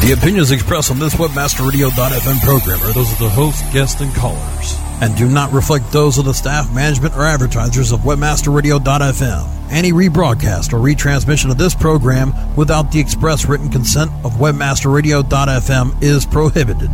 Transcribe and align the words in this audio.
The 0.00 0.14
opinions 0.16 0.52
expressed 0.52 0.90
on 0.90 0.98
this 0.98 1.14
WebmasterRadio.fm 1.16 2.40
program 2.40 2.80
are 2.82 2.92
those 2.94 3.12
of 3.12 3.18
the 3.18 3.28
host, 3.28 3.62
guests, 3.72 4.00
and 4.00 4.14
callers, 4.14 4.74
and 5.02 5.14
do 5.16 5.28
not 5.28 5.52
reflect 5.52 5.92
those 5.92 6.16
of 6.16 6.24
the 6.24 6.32
staff, 6.32 6.72
management, 6.72 7.14
or 7.14 7.24
advertisers 7.24 7.92
of 7.92 8.00
WebmasterRadio.fm. 8.00 9.70
Any 9.70 9.92
rebroadcast 9.92 10.72
or 10.72 10.78
retransmission 10.78 11.50
of 11.50 11.58
this 11.58 11.74
program 11.74 12.32
without 12.56 12.90
the 12.90 13.00
express 13.00 13.44
written 13.44 13.68
consent 13.68 14.10
of 14.24 14.32
WebmasterRadio.fm 14.34 16.02
is 16.02 16.24
prohibited. 16.24 16.90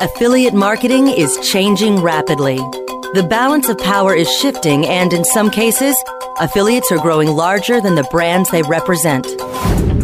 Affiliate 0.00 0.54
marketing 0.54 1.08
is 1.08 1.36
changing 1.42 2.00
rapidly. 2.00 2.56
The 3.12 3.26
balance 3.28 3.68
of 3.68 3.76
power 3.76 4.14
is 4.14 4.32
shifting, 4.32 4.86
and 4.86 5.12
in 5.12 5.24
some 5.26 5.50
cases, 5.50 5.94
affiliates 6.38 6.90
are 6.90 6.98
growing 6.98 7.28
larger 7.28 7.82
than 7.82 7.96
the 7.96 8.08
brands 8.10 8.50
they 8.50 8.62
represent. 8.62 9.26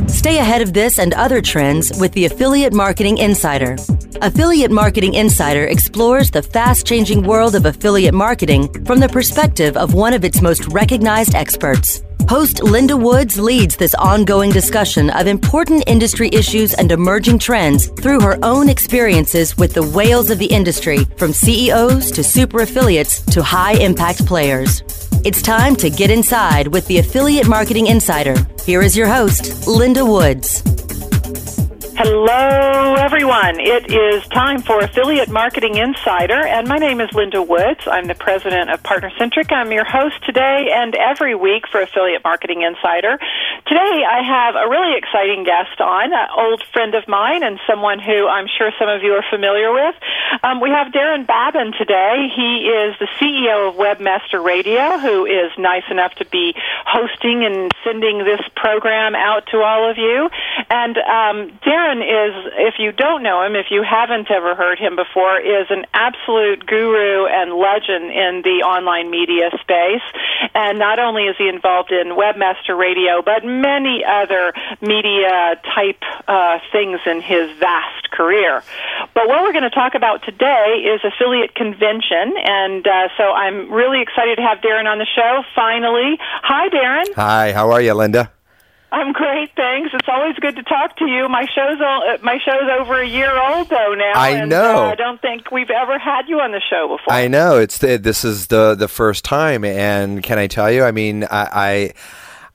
Stay 0.08 0.38
ahead 0.38 0.62
of 0.62 0.72
this 0.72 0.98
and 0.98 1.14
other 1.14 1.40
trends 1.40 1.92
with 1.98 2.12
the 2.12 2.24
Affiliate 2.24 2.72
Marketing 2.72 3.18
Insider. 3.18 3.76
Affiliate 4.22 4.70
Marketing 4.70 5.14
Insider 5.14 5.66
explores 5.66 6.30
the 6.30 6.42
fast 6.42 6.86
changing 6.86 7.22
world 7.22 7.54
of 7.54 7.66
affiliate 7.66 8.14
marketing 8.14 8.68
from 8.84 8.98
the 9.00 9.08
perspective 9.08 9.76
of 9.76 9.94
one 9.94 10.14
of 10.14 10.24
its 10.24 10.40
most 10.40 10.66
recognized 10.68 11.34
experts. 11.34 12.02
Host 12.28 12.62
Linda 12.62 12.96
Woods 12.96 13.38
leads 13.38 13.76
this 13.76 13.94
ongoing 13.94 14.50
discussion 14.50 15.10
of 15.10 15.28
important 15.28 15.84
industry 15.86 16.28
issues 16.32 16.74
and 16.74 16.90
emerging 16.90 17.38
trends 17.38 17.86
through 17.86 18.20
her 18.20 18.36
own 18.42 18.68
experiences 18.68 19.56
with 19.56 19.74
the 19.74 19.88
whales 19.90 20.30
of 20.30 20.38
the 20.38 20.46
industry, 20.46 21.04
from 21.16 21.32
CEOs 21.32 22.10
to 22.10 22.24
super 22.24 22.62
affiliates 22.62 23.20
to 23.26 23.44
high 23.44 23.74
impact 23.74 24.26
players. 24.26 25.05
It's 25.26 25.42
time 25.42 25.74
to 25.82 25.90
get 25.90 26.12
inside 26.12 26.68
with 26.68 26.86
the 26.86 26.98
Affiliate 26.98 27.48
Marketing 27.48 27.88
Insider. 27.88 28.36
Here 28.64 28.80
is 28.80 28.96
your 28.96 29.08
host, 29.08 29.66
Linda 29.66 30.04
Woods. 30.04 30.62
Hello, 31.96 32.94
everyone. 33.26 33.58
It 33.58 33.90
is 33.90 34.22
time 34.28 34.62
for 34.62 34.78
Affiliate 34.78 35.28
Marketing 35.28 35.76
Insider, 35.76 36.46
and 36.46 36.68
my 36.68 36.78
name 36.78 37.00
is 37.00 37.12
Linda 37.12 37.42
Woods. 37.42 37.80
I'm 37.86 38.06
the 38.06 38.14
president 38.14 38.70
of 38.70 38.84
PartnerCentric. 38.84 39.50
I'm 39.50 39.72
your 39.72 39.84
host 39.84 40.24
today 40.24 40.70
and 40.72 40.94
every 40.94 41.34
week 41.34 41.66
for 41.66 41.80
Affiliate 41.80 42.22
Marketing 42.22 42.62
Insider. 42.62 43.18
Today, 43.66 44.04
I 44.06 44.22
have 44.22 44.54
a 44.54 44.68
really 44.70 44.96
exciting 44.96 45.42
guest 45.42 45.80
on, 45.80 46.12
an 46.12 46.28
old 46.36 46.62
friend 46.72 46.94
of 46.94 47.08
mine 47.08 47.42
and 47.42 47.58
someone 47.66 47.98
who 47.98 48.28
I'm 48.28 48.46
sure 48.46 48.70
some 48.78 48.88
of 48.88 49.02
you 49.02 49.10
are 49.14 49.24
familiar 49.28 49.72
with. 49.72 49.96
Um, 50.44 50.60
we 50.60 50.70
have 50.70 50.92
Daron 50.92 51.26
Babin 51.26 51.72
today. 51.76 52.28
He 52.30 52.70
is 52.70 52.94
the 53.00 53.08
CEO 53.18 53.70
of 53.70 53.74
Webmaster 53.74 54.38
Radio, 54.38 54.98
who 54.98 55.26
is 55.26 55.50
nice 55.58 55.90
enough 55.90 56.14
to 56.16 56.26
be 56.26 56.54
hosting 56.86 57.44
and 57.44 57.72
sending 57.82 58.18
this 58.18 58.42
program 58.54 59.16
out 59.16 59.48
to 59.50 59.62
all 59.62 59.90
of 59.90 59.98
you. 59.98 60.30
And 60.70 60.96
um, 60.98 61.58
Daron 61.66 61.86
Daron 61.86 62.02
is, 62.02 62.52
if 62.58 62.74
you 62.78 62.92
don't 62.92 63.15
know 63.18 63.42
him, 63.42 63.56
if 63.56 63.66
you 63.70 63.82
haven't 63.82 64.30
ever 64.30 64.54
heard 64.54 64.78
him 64.78 64.96
before, 64.96 65.38
is 65.40 65.66
an 65.70 65.86
absolute 65.94 66.66
guru 66.66 67.26
and 67.26 67.54
legend 67.54 68.10
in 68.10 68.42
the 68.42 68.64
online 68.64 69.10
media 69.10 69.50
space. 69.60 70.04
And 70.54 70.78
not 70.78 70.98
only 70.98 71.24
is 71.24 71.36
he 71.36 71.48
involved 71.48 71.92
in 71.92 72.16
Webmaster 72.16 72.78
Radio, 72.78 73.22
but 73.22 73.44
many 73.44 74.04
other 74.04 74.52
media 74.80 75.60
type 75.74 76.02
uh, 76.28 76.58
things 76.72 77.00
in 77.06 77.20
his 77.20 77.50
vast 77.58 78.10
career. 78.10 78.62
But 79.14 79.28
what 79.28 79.42
we're 79.42 79.52
going 79.52 79.68
to 79.68 79.70
talk 79.70 79.94
about 79.94 80.22
today 80.24 80.84
is 80.84 81.00
affiliate 81.04 81.54
convention, 81.54 82.34
and 82.36 82.86
uh, 82.86 83.08
so 83.16 83.24
I'm 83.24 83.72
really 83.72 84.02
excited 84.02 84.36
to 84.36 84.42
have 84.42 84.58
Daron 84.58 84.86
on 84.86 84.98
the 84.98 85.06
show. 85.06 85.42
Finally, 85.54 86.18
hi, 86.20 86.68
Daron. 86.68 87.14
Hi, 87.14 87.52
how 87.52 87.70
are 87.70 87.80
you, 87.80 87.94
Linda? 87.94 88.35
I'm 88.92 89.12
great, 89.12 89.50
thanks. 89.56 89.90
It's 89.92 90.08
always 90.08 90.36
good 90.36 90.56
to 90.56 90.62
talk 90.62 90.96
to 90.98 91.06
you. 91.06 91.28
My 91.28 91.44
show's 91.46 91.80
uh, 91.80 92.18
my 92.22 92.38
show's 92.38 92.70
over 92.80 93.00
a 93.00 93.06
year 93.06 93.36
old 93.36 93.68
though 93.68 93.94
now. 93.94 94.12
I 94.14 94.30
and, 94.30 94.50
know. 94.50 94.84
Uh, 94.84 94.90
I 94.90 94.94
don't 94.94 95.20
think 95.20 95.50
we've 95.50 95.70
ever 95.70 95.98
had 95.98 96.28
you 96.28 96.40
on 96.40 96.52
the 96.52 96.60
show 96.70 96.96
before. 96.96 97.12
I 97.12 97.26
know. 97.26 97.58
It's 97.58 97.78
the, 97.78 97.98
this 97.98 98.24
is 98.24 98.46
the 98.46 98.74
the 98.74 98.88
first 98.88 99.24
time, 99.24 99.64
and 99.64 100.22
can 100.22 100.38
I 100.38 100.46
tell 100.46 100.70
you? 100.70 100.84
I 100.84 100.92
mean, 100.92 101.24
I. 101.24 101.48
I 101.52 101.92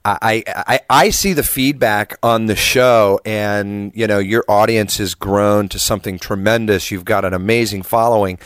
I, 0.04 0.44
I, 0.48 0.80
I 0.90 1.10
see 1.12 1.34
the 1.34 1.44
feedback 1.44 2.18
on 2.24 2.48
the 2.48 2.56
show, 2.56 3.20
and 3.24 3.92
you 3.94 4.08
know 4.08 4.18
your 4.18 4.44
audience 4.48 4.98
has 4.98 5.14
grown 5.14 5.70
to 5.70 5.78
something 5.78 6.18
tremendous. 6.18 6.90
You've 6.90 7.06
got 7.06 7.24
an 7.24 7.36
amazing 7.36 7.84
following, 7.84 8.40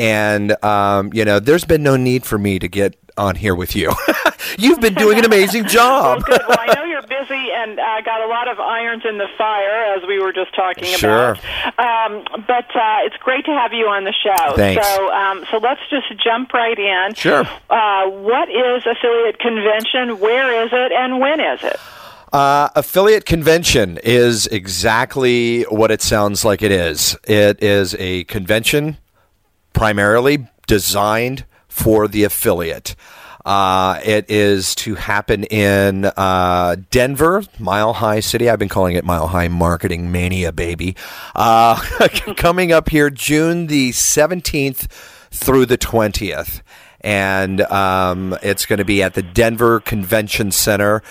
and 0.00 0.64
um, 0.64 1.12
you 1.12 1.24
know 1.24 1.38
there's 1.38 1.64
been 1.64 1.82
no 1.82 1.96
need 1.96 2.24
for 2.24 2.38
me 2.38 2.58
to 2.58 2.66
get 2.66 2.96
on 3.18 3.36
here 3.36 3.54
with 3.54 3.76
you. 3.76 3.92
You've 4.58 4.80
been 4.80 4.94
doing 4.94 5.18
an 5.18 5.26
amazing 5.26 5.66
job. 5.68 6.24
well, 6.26 6.38
well, 6.48 6.58
I 6.58 6.74
know 6.74 6.84
you're 6.90 7.02
busy 7.02 7.48
and 7.52 7.78
uh, 7.78 8.00
got 8.00 8.22
a 8.22 8.26
lot 8.26 8.48
of 8.48 8.58
irons 8.58 9.02
in 9.06 9.18
the 9.18 9.28
fire, 9.36 9.94
as 9.94 10.02
we 10.08 10.18
were 10.18 10.32
just 10.32 10.54
talking 10.56 10.84
sure. 10.84 11.32
about. 11.32 11.38
Um, 11.78 12.24
but 12.46 12.74
uh, 12.74 13.04
it's 13.04 13.16
great 13.18 13.44
to 13.44 13.50
have 13.50 13.74
you 13.74 13.86
on 13.88 14.04
the 14.04 14.14
show. 14.14 14.56
Thanks. 14.56 14.86
So, 14.86 15.12
um, 15.12 15.44
so 15.50 15.58
let's 15.58 15.82
just 15.90 16.06
jump 16.22 16.52
right 16.54 16.78
in. 16.78 17.14
Sure. 17.14 17.44
Uh, 17.68 18.08
what 18.08 18.48
is 18.48 18.86
affiliate 18.86 19.38
convention? 19.38 20.18
Where 20.18 20.64
is 20.64 20.70
it? 20.72 20.92
And 20.92 21.20
when 21.20 21.40
is 21.40 21.62
it? 21.62 21.78
Uh, 22.32 22.70
affiliate 22.74 23.26
convention 23.26 23.98
is 24.02 24.46
exactly 24.46 25.64
what 25.64 25.90
it 25.90 26.00
sounds 26.00 26.44
like 26.44 26.62
it 26.62 26.72
is. 26.72 27.18
It 27.24 27.62
is 27.62 27.94
a 27.98 28.24
convention 28.24 28.96
primarily 29.80 30.46
designed 30.66 31.46
for 31.66 32.06
the 32.06 32.22
affiliate. 32.22 32.94
Uh, 33.46 33.98
it 34.04 34.30
is 34.30 34.74
to 34.74 34.94
happen 34.94 35.44
in 35.44 36.04
uh, 36.04 36.76
Denver, 36.90 37.42
Mile 37.58 37.94
High 37.94 38.20
City. 38.20 38.50
I've 38.50 38.58
been 38.58 38.68
calling 38.68 38.94
it 38.94 39.06
Mile 39.06 39.28
High 39.28 39.48
Marketing 39.48 40.12
Mania, 40.12 40.52
baby. 40.52 40.96
Uh, 41.34 41.80
coming 42.36 42.72
up 42.72 42.90
here 42.90 43.08
June 43.08 43.68
the 43.68 43.92
17th 43.92 44.86
through 45.30 45.64
the 45.64 45.78
20th. 45.78 46.60
And 47.00 47.62
um, 47.62 48.36
it's 48.42 48.66
going 48.66 48.80
to 48.80 48.84
be 48.84 49.02
at 49.02 49.14
the 49.14 49.22
Denver 49.22 49.80
Convention 49.80 50.52
Center 50.52 51.02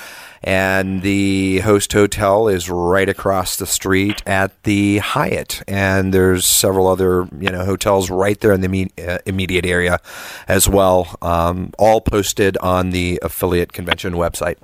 and 0.43 1.01
the 1.01 1.59
host 1.59 1.93
hotel 1.93 2.47
is 2.47 2.69
right 2.69 3.09
across 3.09 3.57
the 3.57 3.65
street 3.65 4.21
at 4.25 4.63
the 4.63 4.99
Hyatt, 4.99 5.63
and 5.67 6.13
there's 6.13 6.47
several 6.47 6.87
other 6.87 7.27
you 7.39 7.49
know 7.49 7.65
hotels 7.65 8.09
right 8.09 8.39
there 8.39 8.53
in 8.53 8.61
the 8.61 8.91
uh, 8.97 9.17
immediate 9.25 9.65
area 9.65 9.99
as 10.47 10.67
well, 10.67 11.17
um, 11.21 11.71
all 11.77 12.01
posted 12.01 12.57
on 12.57 12.91
the 12.91 13.19
affiliate 13.21 13.73
convention 13.73 14.13
website. 14.13 14.57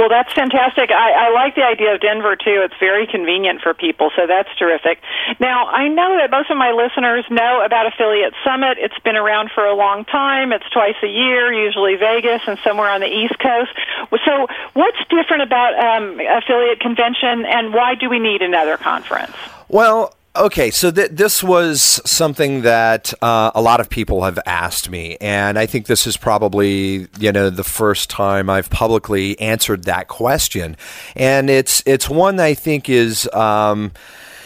Well, 0.00 0.08
that's 0.08 0.32
fantastic. 0.32 0.88
I, 0.90 1.28
I 1.28 1.30
like 1.34 1.56
the 1.56 1.62
idea 1.62 1.92
of 1.92 2.00
Denver 2.00 2.34
too. 2.34 2.64
It's 2.64 2.72
very 2.80 3.06
convenient 3.06 3.60
for 3.60 3.74
people, 3.74 4.10
so 4.16 4.26
that's 4.26 4.48
terrific. 4.58 4.98
Now, 5.38 5.66
I 5.66 5.88
know 5.88 6.16
that 6.16 6.30
most 6.30 6.50
of 6.50 6.56
my 6.56 6.72
listeners 6.72 7.26
know 7.28 7.60
about 7.62 7.84
Affiliate 7.84 8.32
Summit. 8.42 8.78
It's 8.80 8.98
been 9.00 9.16
around 9.16 9.50
for 9.54 9.66
a 9.66 9.74
long 9.76 10.06
time. 10.06 10.54
It's 10.54 10.64
twice 10.70 10.96
a 11.02 11.06
year, 11.06 11.52
usually 11.52 11.96
Vegas 11.96 12.40
and 12.46 12.58
somewhere 12.64 12.88
on 12.88 13.02
the 13.02 13.12
East 13.12 13.38
Coast. 13.40 13.76
So, 14.24 14.48
what's 14.72 14.96
different 15.10 15.42
about 15.42 15.76
um, 15.76 16.18
Affiliate 16.18 16.80
Convention, 16.80 17.44
and 17.44 17.74
why 17.74 17.94
do 17.94 18.08
we 18.08 18.20
need 18.20 18.40
another 18.40 18.78
conference? 18.78 19.36
Well, 19.68 20.16
Okay, 20.36 20.70
so 20.70 20.92
th- 20.92 21.10
this 21.10 21.42
was 21.42 22.00
something 22.08 22.62
that 22.62 23.12
uh, 23.20 23.50
a 23.52 23.60
lot 23.60 23.80
of 23.80 23.90
people 23.90 24.22
have 24.22 24.38
asked 24.46 24.88
me, 24.88 25.16
and 25.20 25.58
I 25.58 25.66
think 25.66 25.86
this 25.86 26.06
is 26.06 26.16
probably 26.16 27.08
you 27.18 27.32
know 27.32 27.50
the 27.50 27.64
first 27.64 28.08
time 28.10 28.48
I've 28.48 28.70
publicly 28.70 29.38
answered 29.40 29.84
that 29.84 30.06
question, 30.06 30.76
and 31.16 31.50
it's 31.50 31.82
it's 31.84 32.08
one 32.08 32.38
I 32.38 32.54
think 32.54 32.88
is. 32.88 33.28
Um, 33.32 33.92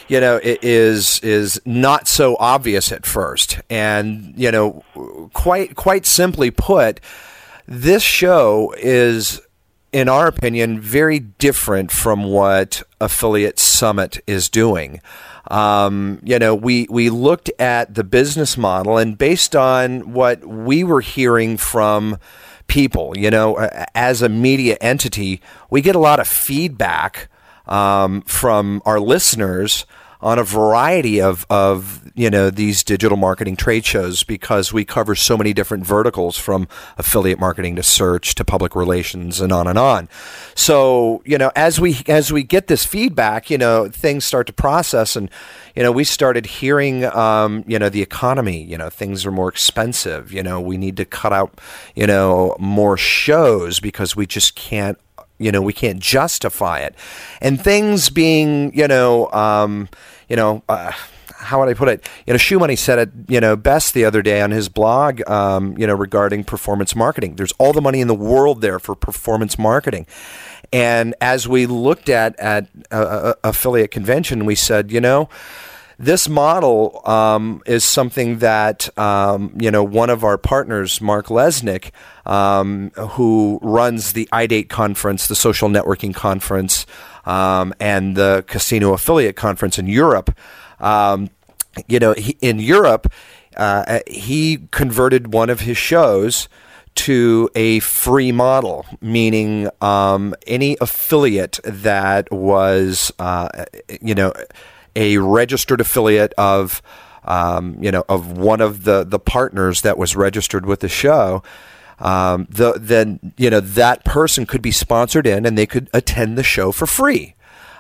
you 0.07 0.21
know, 0.21 0.39
it 0.43 0.63
is 0.63 1.19
is 1.21 1.59
not 1.65 2.09
so 2.09 2.37
obvious 2.39 2.93
at 2.93 3.07
first, 3.07 3.59
and 3.71 4.35
you 4.37 4.51
know, 4.51 4.85
quite 5.33 5.77
quite 5.77 6.05
simply 6.05 6.51
put, 6.51 7.01
this 7.67 8.03
show 8.03 8.75
is 8.79 9.41
in 9.95 10.09
our 10.09 10.27
opinion, 10.27 10.81
very 10.81 11.21
different 11.21 11.93
from 11.93 12.25
what 12.25 12.83
Affiliate 13.01 13.61
Summit 13.61 14.19
is 14.27 14.49
doing. 14.49 15.01
Um, 15.51 16.21
you 16.23 16.39
know, 16.39 16.55
we 16.55 16.87
we 16.91 17.11
looked 17.11 17.51
at 17.59 17.95
the 17.95 18.05
business 18.05 18.57
model, 18.57 18.99
and 18.99 19.17
based 19.19 19.55
on 19.55 20.13
what 20.13 20.45
we 20.47 20.85
were 20.85 21.01
hearing 21.01 21.57
from 21.57 22.19
people, 22.67 23.17
you 23.17 23.31
know, 23.31 23.57
as 23.95 24.23
a 24.23 24.29
media 24.29 24.77
entity, 24.81 25.41
we 25.71 25.81
get 25.83 25.95
a 25.95 25.99
lot 25.99 26.19
of 26.21 26.27
feedback 26.27 27.29
um, 27.67 28.23
from 28.23 28.83
our 28.87 28.99
listeners 29.01 29.87
on 30.25 30.39
a 30.39 30.43
variety 30.43 31.21
of, 31.21 31.47
of 31.51 32.11
you 32.15 32.31
know 32.31 32.49
these 32.49 32.83
digital 32.83 33.17
marketing 33.17 33.57
trade 33.57 33.85
shows 33.85 34.25
because 34.25 34.73
we 34.73 34.85
cover 34.85 35.15
so 35.15 35.37
many 35.37 35.53
different 35.53 35.85
verticals 35.85 36.39
from 36.39 36.67
affiliate 36.97 37.39
marketing 37.39 37.77
to 37.77 37.83
search 37.83 38.35
to 38.35 38.45
public 38.45 38.75
relations 38.75 39.41
and 39.41 39.53
on 39.53 39.67
and 39.67 39.79
on. 39.79 40.09
So 40.55 41.23
you 41.27 41.37
know 41.37 41.53
as 41.55 41.79
we 41.79 41.99
as 42.09 42.33
we 42.33 42.43
get 42.43 42.69
this 42.69 42.87
feedback, 42.87 43.51
you 43.51 43.59
know 43.59 43.89
things 43.89 44.25
start 44.25 44.47
to 44.47 44.53
process 44.55 45.15
and 45.15 45.29
you 45.77 45.83
know 45.83 45.93
we 45.93 46.05
started 46.05 46.47
hearing 46.47 47.05
um, 47.05 47.63
you 47.67 47.79
know 47.79 47.91
the 47.91 48.03
economy, 48.03 48.65
you 48.65 48.79
know 48.79 48.89
things 48.89 49.27
are 49.27 49.31
more 49.31 49.51
expensive. 49.51 50.33
You 50.33 50.43
know 50.43 50.59
we 50.59 50.79
need 50.79 50.97
to 50.97 51.05
cut 51.05 51.35
out 51.35 51.61
you 51.95 52.07
know 52.07 52.57
more 52.59 52.97
shows 52.97 53.79
because 53.79 54.17
we 54.17 54.27
just 54.27 54.55
can't 54.55 54.99
you 55.39 55.53
know 55.53 55.61
we 55.61 55.75
can't 55.75 56.01
justify 56.01 56.79
it, 56.79 56.95
and 57.43 57.61
things 57.61 58.09
being 58.09 58.75
you 58.75 58.89
know 58.89 59.31
um, 59.33 59.89
you 60.29 60.37
know. 60.37 60.63
Uh, 60.69 60.93
how 61.37 61.61
would 61.61 61.69
I 61.69 61.75
put 61.75 61.89
it? 61.89 62.09
You 62.27 62.33
know, 62.33 62.39
ShoeMoney 62.39 62.79
said 62.79 62.99
it, 62.99 63.11
you 63.29 63.39
know, 63.39 63.55
best 63.55 63.93
the 63.93 64.07
other 64.07 64.23
day 64.23 64.41
on 64.41 64.51
his 64.51 64.71
blog, 64.71 65.21
um, 65.29 65.77
you 65.77 65.87
know, 65.87 65.95
regarding 65.95 66.43
performance 66.43 66.97
marketing. 66.97 67.37
There's 67.37 67.53
all 67.59 67.75
the 67.75 67.83
money 67.83 68.01
in 68.01 68.09
the 68.09 68.15
world 68.15 68.63
there 68.63 68.79
for 68.79 68.95
performance 68.95 69.59
marketing. 69.59 70.07
And 70.73 71.15
as 71.21 71.47
we 71.47 71.67
looked 71.67 72.09
at 72.09 72.39
at 72.41 72.69
a 72.91 73.37
affiliate 73.45 73.91
convention, 73.91 74.47
we 74.47 74.55
said, 74.55 74.91
you 74.91 75.01
know, 75.01 75.29
this 75.99 76.29
model 76.29 77.01
um, 77.05 77.63
is 77.67 77.85
something 77.85 78.39
that 78.39 78.97
um, 78.99 79.57
you 79.59 79.71
know 79.71 79.85
one 79.85 80.11
of 80.11 80.25
our 80.25 80.39
partners, 80.39 81.01
Marc 81.01 81.27
Lesnick, 81.27 81.91
um, 82.27 82.91
who 82.91 83.59
runs 83.63 84.13
the 84.13 84.29
iDate 84.33 84.69
conference, 84.69 85.27
the 85.27 85.35
social 85.35 85.69
networking 85.69 86.15
conference, 86.15 86.87
um, 87.27 87.73
and 87.79 88.17
the 88.17 88.45
casino 88.47 88.93
affiliate 88.93 89.37
conference 89.37 89.79
in 89.79 89.87
Europe. 89.87 90.37
Um, 90.81 91.31
you 91.89 91.99
know, 91.99 92.13
he, 92.15 92.37
in 92.41 92.59
Europe, 92.59 93.13
uh, 93.57 94.01
he 94.07 94.67
converted 94.71 95.33
one 95.33 95.51
of 95.51 95.61
his 95.61 95.77
shows 95.77 96.49
to 96.95 97.51
a 97.57 97.81
free 97.81 98.31
model, 98.31 98.87
meaning 99.01 99.69
um, 99.81 100.35
any 100.47 100.77
affiliate 100.81 101.59
that 101.65 102.31
was, 102.31 103.13
uh, 103.19 103.65
you 104.01 104.15
know 104.15 104.33
a 104.97 105.19
registered 105.19 105.81
affiliate 105.81 106.33
of, 106.39 106.83
um, 107.25 107.77
you 107.83 107.91
know, 107.91 108.05
of 108.09 108.37
one 108.37 108.61
of 108.61 108.85
the 108.85 109.05
the 109.05 109.19
partners 109.19 109.83
that 109.83 109.99
was 109.99 110.17
registered 110.17 110.67
with 110.67 110.81
the 110.81 110.89
show. 110.89 111.43
Um, 112.01 112.47
the, 112.51 112.75
then 112.79 113.33
you 113.37 113.51
know 113.51 113.61
that 113.61 114.05
person 114.05 114.47
could 114.47 114.63
be 114.63 114.73
sponsored 114.73 115.27
in, 115.27 115.47
and 115.47 115.57
they 115.57 115.67
could 115.67 115.89
attend 115.93 116.37
the 116.37 116.43
show 116.43 116.73
for 116.73 116.87
free. 116.87 117.35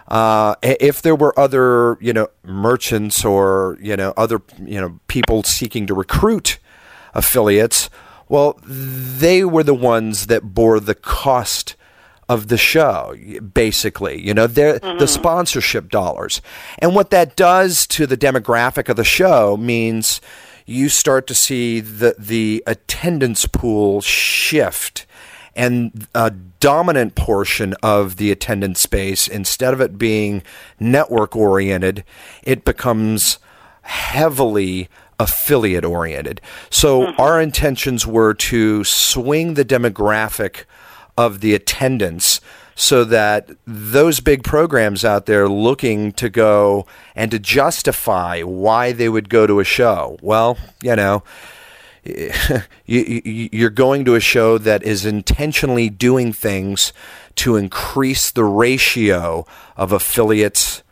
Uh, 0.08 0.54
if 0.62 1.00
there 1.00 1.16
were 1.16 1.38
other, 1.38 1.96
you 2.00 2.12
know, 2.12 2.28
merchants 2.44 3.24
or 3.24 3.78
you 3.80 3.96
know 3.96 4.12
other, 4.16 4.42
you 4.62 4.80
know, 4.80 5.00
people 5.08 5.42
seeking 5.42 5.86
to 5.86 5.94
recruit 5.94 6.58
affiliates, 7.14 7.88
well, 8.28 8.58
they 8.64 9.44
were 9.44 9.62
the 9.62 9.74
ones 9.74 10.26
that 10.26 10.54
bore 10.54 10.78
the 10.80 10.94
cost 10.94 11.76
of 12.28 12.48
the 12.48 12.56
show, 12.56 13.14
basically. 13.52 14.20
You 14.20 14.34
know, 14.34 14.46
they're 14.46 14.78
mm-hmm. 14.78 14.98
the 14.98 15.06
sponsorship 15.06 15.90
dollars. 15.90 16.40
And 16.78 16.94
what 16.94 17.10
that 17.10 17.36
does 17.36 17.86
to 17.88 18.06
the 18.06 18.16
demographic 18.16 18.88
of 18.88 18.96
the 18.96 19.04
show 19.04 19.56
means 19.56 20.20
you 20.66 20.88
start 20.88 21.26
to 21.26 21.34
see 21.34 21.80
the, 21.80 22.14
the 22.18 22.62
attendance 22.66 23.46
pool 23.46 24.00
shift. 24.00 25.06
And 25.56 26.08
a 26.16 26.30
dominant 26.30 27.14
portion 27.14 27.74
of 27.80 28.16
the 28.16 28.32
attendance 28.32 28.80
space, 28.80 29.28
instead 29.28 29.72
of 29.72 29.80
it 29.80 29.98
being 29.98 30.42
network 30.80 31.36
oriented, 31.36 32.02
it 32.42 32.64
becomes 32.64 33.38
heavily 33.82 34.88
affiliate 35.18 35.84
oriented. 35.84 36.40
So 36.70 37.02
mm-hmm. 37.02 37.20
our 37.20 37.40
intentions 37.40 38.06
were 38.06 38.34
to 38.34 38.82
swing 38.82 39.54
the 39.54 39.64
demographic 39.64 40.64
of 41.16 41.40
the 41.40 41.54
attendance 41.54 42.40
so 42.74 43.04
that 43.04 43.50
those 43.66 44.20
big 44.20 44.42
programs 44.42 45.04
out 45.04 45.26
there 45.26 45.48
looking 45.48 46.12
to 46.12 46.28
go 46.28 46.86
and 47.14 47.30
to 47.30 47.38
justify 47.38 48.42
why 48.42 48.92
they 48.92 49.08
would 49.08 49.28
go 49.28 49.46
to 49.46 49.60
a 49.60 49.64
show, 49.64 50.18
well, 50.20 50.58
you 50.82 50.96
know, 50.96 51.22
you're 52.84 53.70
going 53.70 54.04
to 54.04 54.14
a 54.14 54.20
show 54.20 54.58
that 54.58 54.82
is 54.82 55.06
intentionally 55.06 55.88
doing 55.88 56.32
things 56.32 56.92
to 57.36 57.56
increase 57.56 58.30
the 58.30 58.44
ratio 58.44 59.46
of 59.76 59.92
affiliates 59.92 60.82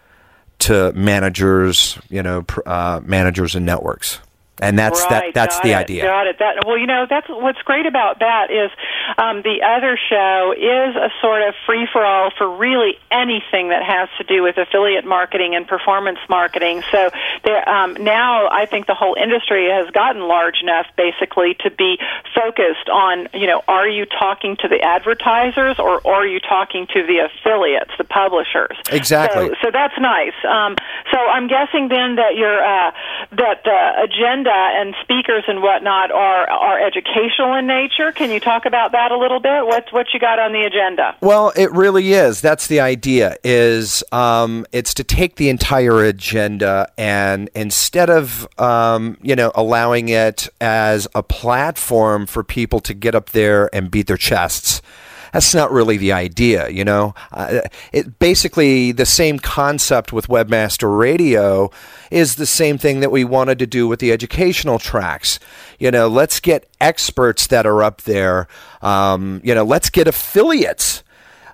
to 0.59 0.93
managers, 0.93 1.99
you 2.09 2.23
know, 2.23 2.45
uh, 2.65 3.01
managers 3.05 3.55
and 3.55 3.67
networks. 3.67 4.21
And 4.61 4.79
that's 4.79 5.01
right, 5.03 5.11
that 5.11 5.35
that's 5.35 5.61
the 5.61 5.71
it, 5.71 5.77
idea. 5.77 6.05
Got 6.05 6.29
it. 6.29 6.37
That 6.39 6.65
well 6.65 6.79
you 6.79 6.87
know 6.87 7.05
that's 7.09 7.27
what's 7.29 7.61
great 7.63 7.85
about 7.85 8.21
that 8.21 8.51
is 8.51 8.71
um, 9.19 9.43
the 9.43 9.63
other 9.63 9.99
show 9.99 10.55
is 10.57 10.97
a 10.97 11.11
sort 11.21 11.43
of 11.43 11.55
free 11.67 11.89
for 11.93 12.05
all 12.05 12.31
for 12.37 12.49
really 12.57 12.99
anything 13.11 13.69
that 13.69 13.83
has 13.83 14.09
to 14.19 14.25
do 14.25 14.43
with 14.43 14.57
affiliate 14.59 15.05
marketing 15.05 15.55
and 15.55 15.67
performance 15.67 16.19
marketing. 16.29 16.83
So 16.91 17.11
there 17.45 17.69
um, 17.69 17.95
now 18.01 18.49
i 18.51 18.67
think 18.67 18.87
the 18.87 18.95
whole 18.95 19.15
industry 19.15 19.69
has 19.71 19.91
gotten 19.91 20.23
large 20.23 20.61
enough 20.63 20.87
basically 20.97 21.55
to 21.61 21.71
be 21.71 21.99
focused 22.35 22.89
on 22.91 23.29
you 23.35 23.47
know 23.47 23.63
are 23.69 23.89
you 23.89 24.07
talking 24.07 24.57
to 24.57 24.69
the 24.69 24.81
advertisers 24.83 25.79
or, 25.79 26.01
are 26.07 26.27
you 26.27 26.41
talking 26.41 26.87
to 26.87 27.07
the 27.07 27.19
affiliates 27.19 27.91
the 27.97 28.05
publishers? 28.05 28.77
Exactly. 28.91 29.49
So, 29.49 29.55
so 29.63 29.71
that's 29.73 29.95
nice. 29.99 30.35
Um, 30.45 30.77
so 31.11 31.19
i'm 31.19 31.49
guessing 31.49 31.89
then 31.89 32.17
that 32.17 32.35
your 32.37 32.63
uh, 32.63 32.91
that 33.33 33.67
uh, 33.67 34.03
agenda 34.05 34.53
and 34.53 34.95
speakers 35.03 35.45
and 35.49 35.63
whatnot 35.63 36.11
are 36.11 36.49
are 36.51 36.79
educational 36.81 37.55
in 37.55 37.67
nature. 37.67 38.13
Can 38.13 38.31
you 38.31 38.41
talk 38.41 38.67
about 38.67 38.92
that 38.93 39.11
a 39.13 39.19
little 39.19 39.41
bit? 39.41 39.67
What's 39.67 39.93
what 39.93 40.07
you 40.15 40.21
got 40.21 40.39
on 40.39 40.53
the 40.53 40.63
agenda? 40.63 41.17
Well, 41.21 41.53
it 41.57 41.73
really 41.73 42.13
is. 42.13 42.41
That's 42.41 42.67
the 42.67 42.81
idea. 42.81 43.37
Is 43.45 44.05
um, 44.13 44.67
it's 44.73 44.95
to 44.95 45.05
take 45.05 45.37
the 45.37 45.49
entire 45.49 46.05
agenda 46.05 46.91
and 46.97 47.51
instead 47.55 48.11
of 48.11 48.47
um, 48.59 49.19
you 49.23 49.37
know 49.37 49.53
allowing 49.55 50.09
it 50.09 50.49
as 50.61 51.09
a 51.15 51.23
platform 51.23 52.27
for 52.27 52.45
people 52.45 52.81
to 52.81 52.95
get 52.95 53.15
up 53.15 53.31
there 53.31 53.75
and 53.75 53.91
beat 53.91 54.07
their 54.07 54.17
chests 54.17 54.83
that's 55.33 55.55
not 55.55 55.73
really 55.73 55.97
the 55.97 56.13
idea, 56.13 56.69
you 56.69 56.85
know. 56.85 57.15
Uh, 57.33 57.61
it 57.93 58.19
basically 58.19 58.93
the 58.93 59.07
same 59.07 59.39
concept 59.39 60.13
with 60.13 60.29
Webmaster 60.29 60.97
Radio 60.97 61.71
is 62.11 62.37
the 62.37 62.47
same 62.47 62.79
thing 62.79 63.01
that 63.01 63.11
we 63.11 63.25
wanted 63.25 63.59
to 63.59 63.67
do 63.67 63.89
with 63.89 63.99
the 64.01 64.13
educational 64.13 64.79
tracks. 64.79 65.39
You 65.79 65.91
know, 65.91 66.09
let's 66.09 66.39
get 66.39 66.69
experts 66.81 67.47
that 67.49 67.67
are 67.67 67.83
up 67.83 68.03
there. 68.03 68.47
Um, 68.83 69.41
you 69.43 69.55
know, 69.55 69.65
let's 69.65 69.91
get 69.91 70.07
affiliates 70.07 71.03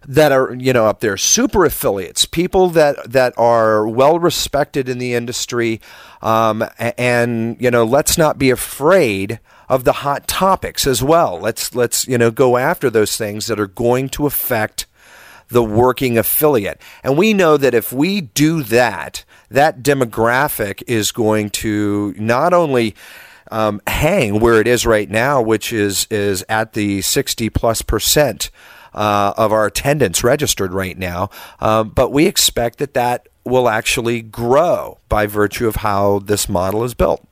that 0.07 0.33
are 0.33 0.55
you 0.55 0.73
know 0.73 0.87
up 0.87 1.01
there 1.01 1.19
super 1.19 1.67
affiliates 1.67 2.25
people 2.25 2.71
that 2.71 2.97
that 3.11 3.35
are 3.37 3.87
well 3.87 4.19
respected 4.19 4.89
in 4.89 4.97
the 4.99 5.13
industry 5.13 5.81
um, 6.23 6.65
and 6.97 7.61
you 7.61 7.71
know 7.71 7.85
let's 7.85 8.17
not 8.17 8.39
be 8.39 8.49
afraid 8.49 9.39
of 9.69 9.85
the 9.85 9.93
hot 9.93 10.27
topics 10.27 10.87
as 10.87 11.03
well. 11.03 11.39
Let's 11.39 11.75
let's 11.75 12.07
you 12.09 12.19
know 12.19 12.31
go 12.31 12.57
after 12.57 12.91
those 12.91 13.17
things 13.17 13.47
that 13.47 13.61
are 13.61 13.67
going 13.67 14.09
to 14.11 14.27
affect 14.27 14.87
the 15.49 15.63
working 15.63 16.19
affiliate. 16.19 16.81
And 17.03 17.17
we 17.17 17.33
know 17.33 17.57
that 17.57 17.75
if 17.75 17.93
we 17.93 18.21
do 18.21 18.63
that, 18.65 19.25
that 19.51 19.83
demographic 19.83 20.83
is 20.87 21.11
going 21.13 21.51
to 21.51 22.15
not 22.19 22.53
only 22.53 22.95
um, 23.51 23.81
hang 23.87 24.41
where 24.41 24.61
it 24.61 24.67
is 24.67 24.87
right 24.87 25.09
now, 25.09 25.41
which 25.41 25.73
is 25.73 26.07
is 26.11 26.45
at 26.49 26.75
the 26.75 27.01
sixty 27.03 27.51
plus 27.51 27.83
percent 27.83 28.51
uh, 28.95 29.33
of 29.37 29.53
our 29.53 29.67
attendance 29.67 30.25
registered 30.25 30.73
right 30.73 30.99
now, 30.99 31.31
um, 31.61 31.91
but 31.91 32.11
we 32.11 32.27
expect 32.27 32.79
that 32.79 32.95
that 32.95 33.29
will 33.45 33.69
actually 33.69 34.21
grow 34.21 34.99
by 35.09 35.27
virtue 35.27 35.67
of 35.67 35.77
how 35.77 36.19
this 36.19 36.49
model 36.49 36.85
is 36.85 36.93
built. 36.93 37.27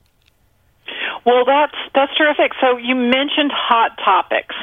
Well, 1.27 1.43
that's 1.43 1.75
that's 1.93 2.15
terrific. 2.15 2.53
So 2.61 2.77
you 2.77 2.95
mentioned 2.95 3.51
hot 3.51 3.97
topics. 3.97 4.55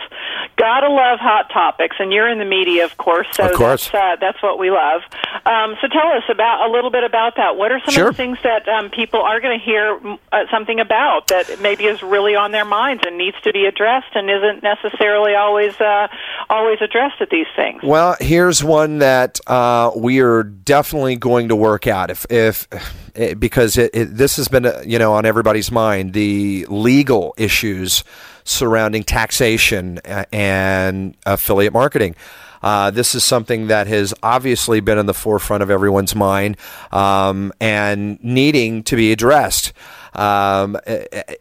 Gotta 0.56 0.88
love 0.88 1.18
hot 1.20 1.50
topics, 1.52 1.96
and 1.98 2.10
you're 2.10 2.26
in 2.26 2.38
the 2.38 2.46
media, 2.46 2.86
of 2.86 2.96
course. 2.96 3.26
So 3.32 3.50
of 3.50 3.52
course, 3.52 3.90
that's, 3.90 3.94
uh, 3.94 4.16
that's 4.18 4.42
what 4.42 4.58
we 4.58 4.70
love. 4.70 5.02
Um, 5.44 5.76
so 5.82 5.88
tell 5.88 6.08
us 6.08 6.22
about 6.30 6.66
a 6.66 6.72
little 6.72 6.88
bit 6.88 7.04
about 7.04 7.36
that. 7.36 7.56
What 7.56 7.70
are 7.70 7.80
some 7.84 7.92
sure. 7.92 8.08
of 8.08 8.14
the 8.14 8.16
things 8.16 8.38
that 8.44 8.66
um, 8.66 8.88
people 8.88 9.20
are 9.20 9.42
going 9.42 9.58
to 9.58 9.62
hear 9.62 10.00
uh, 10.32 10.44
something 10.50 10.80
about 10.80 11.26
that 11.26 11.60
maybe 11.60 11.84
is 11.84 12.02
really 12.02 12.34
on 12.34 12.50
their 12.52 12.64
minds 12.64 13.02
and 13.06 13.18
needs 13.18 13.36
to 13.42 13.52
be 13.52 13.66
addressed 13.66 14.14
and 14.14 14.30
isn't 14.30 14.62
necessarily 14.62 15.34
always 15.34 15.78
uh, 15.82 16.08
always 16.48 16.78
addressed 16.80 17.20
at 17.20 17.28
these 17.28 17.48
things? 17.54 17.82
Well, 17.82 18.16
here's 18.20 18.64
one 18.64 19.00
that 19.00 19.38
uh, 19.46 19.90
we 19.94 20.20
are 20.20 20.42
definitely 20.42 21.16
going 21.16 21.48
to 21.48 21.56
work 21.56 21.86
out. 21.86 22.08
If 22.08 22.24
if 22.30 22.66
Eh, 23.16 23.34
because 23.34 23.78
it, 23.78 23.90
it, 23.94 24.16
this 24.16 24.36
has 24.36 24.48
been, 24.48 24.66
uh, 24.66 24.82
you 24.84 24.98
know, 24.98 25.12
on 25.12 25.24
everybody's 25.24 25.70
mind 25.70 26.14
the 26.14 26.53
legal 26.66 27.34
issues 27.36 28.04
surrounding 28.44 29.02
taxation 29.02 29.98
uh, 30.04 30.24
and 30.32 31.16
affiliate 31.26 31.72
marketing. 31.72 32.14
Uh, 32.64 32.90
this 32.90 33.14
is 33.14 33.22
something 33.22 33.66
that 33.66 33.86
has 33.86 34.14
obviously 34.22 34.80
been 34.80 34.96
in 34.96 35.04
the 35.04 35.12
forefront 35.12 35.62
of 35.62 35.70
everyone's 35.70 36.14
mind 36.14 36.56
um, 36.92 37.52
and 37.60 38.22
needing 38.24 38.82
to 38.82 38.96
be 38.96 39.12
addressed. 39.12 39.74
Um, 40.14 40.78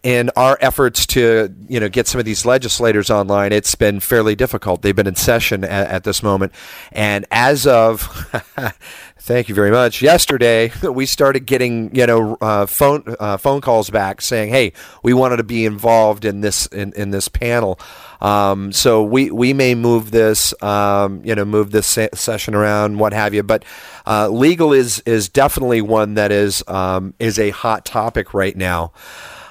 in 0.02 0.32
our 0.36 0.58
efforts 0.60 1.06
to 1.08 1.54
you 1.70 1.80
know 1.80 1.90
get 1.90 2.08
some 2.08 2.20
of 2.20 2.26
these 2.26 2.44
legislators 2.44 3.10
online, 3.12 3.54
it's 3.54 3.76
been 3.76 4.00
fairly 4.00 4.36
difficult. 4.36 4.82
They've 4.82 4.96
been 4.96 5.08
in 5.08 5.16
session 5.16 5.64
at, 5.64 5.88
at 5.88 6.04
this 6.04 6.24
moment, 6.24 6.52
and 6.92 7.26
as 7.32 7.68
of 7.68 8.10
Thank 9.24 9.48
you 9.48 9.56
very 9.56 9.72
much. 9.72 10.02
Yesterday, 10.02 10.70
we 10.84 11.06
started 11.06 11.46
getting 11.46 11.96
you 11.96 12.06
know 12.06 12.38
uh, 12.42 12.66
phone 12.66 13.06
uh, 13.22 13.38
phone 13.38 13.62
calls 13.62 13.90
back 13.90 14.20
saying, 14.20 14.50
"Hey, 14.50 14.74
we 15.02 15.14
wanted 15.14 15.38
to 15.38 15.46
be 15.46 15.66
involved 15.66 16.26
in 16.26 16.42
this 16.42 16.66
in, 16.66 16.92
in 16.92 17.12
this 17.12 17.30
panel." 17.30 17.80
Um, 18.20 18.74
so 18.74 19.02
we 19.02 19.32
we 19.32 19.54
may 19.54 19.76
move 19.76 20.12
this 20.12 20.54
um, 20.62 21.22
you 21.24 21.34
know 21.36 21.46
move 21.46 21.72
this 21.72 21.88
se- 21.88 22.10
session 22.14 22.54
around, 22.54 23.00
what 23.00 23.14
have 23.14 23.34
you. 23.34 23.44
But 23.44 23.64
uh, 24.06 24.28
legal 24.28 24.74
is 24.74 25.02
is 25.06 25.30
definitely 25.30 25.82
one 25.82 26.16
that 26.16 26.34
is 26.34 26.62
um, 26.68 27.14
is 27.18 27.40
a 27.40 27.52
hot 27.52 27.86
topic 27.86 28.34
right 28.34 28.58
now. 28.58 28.92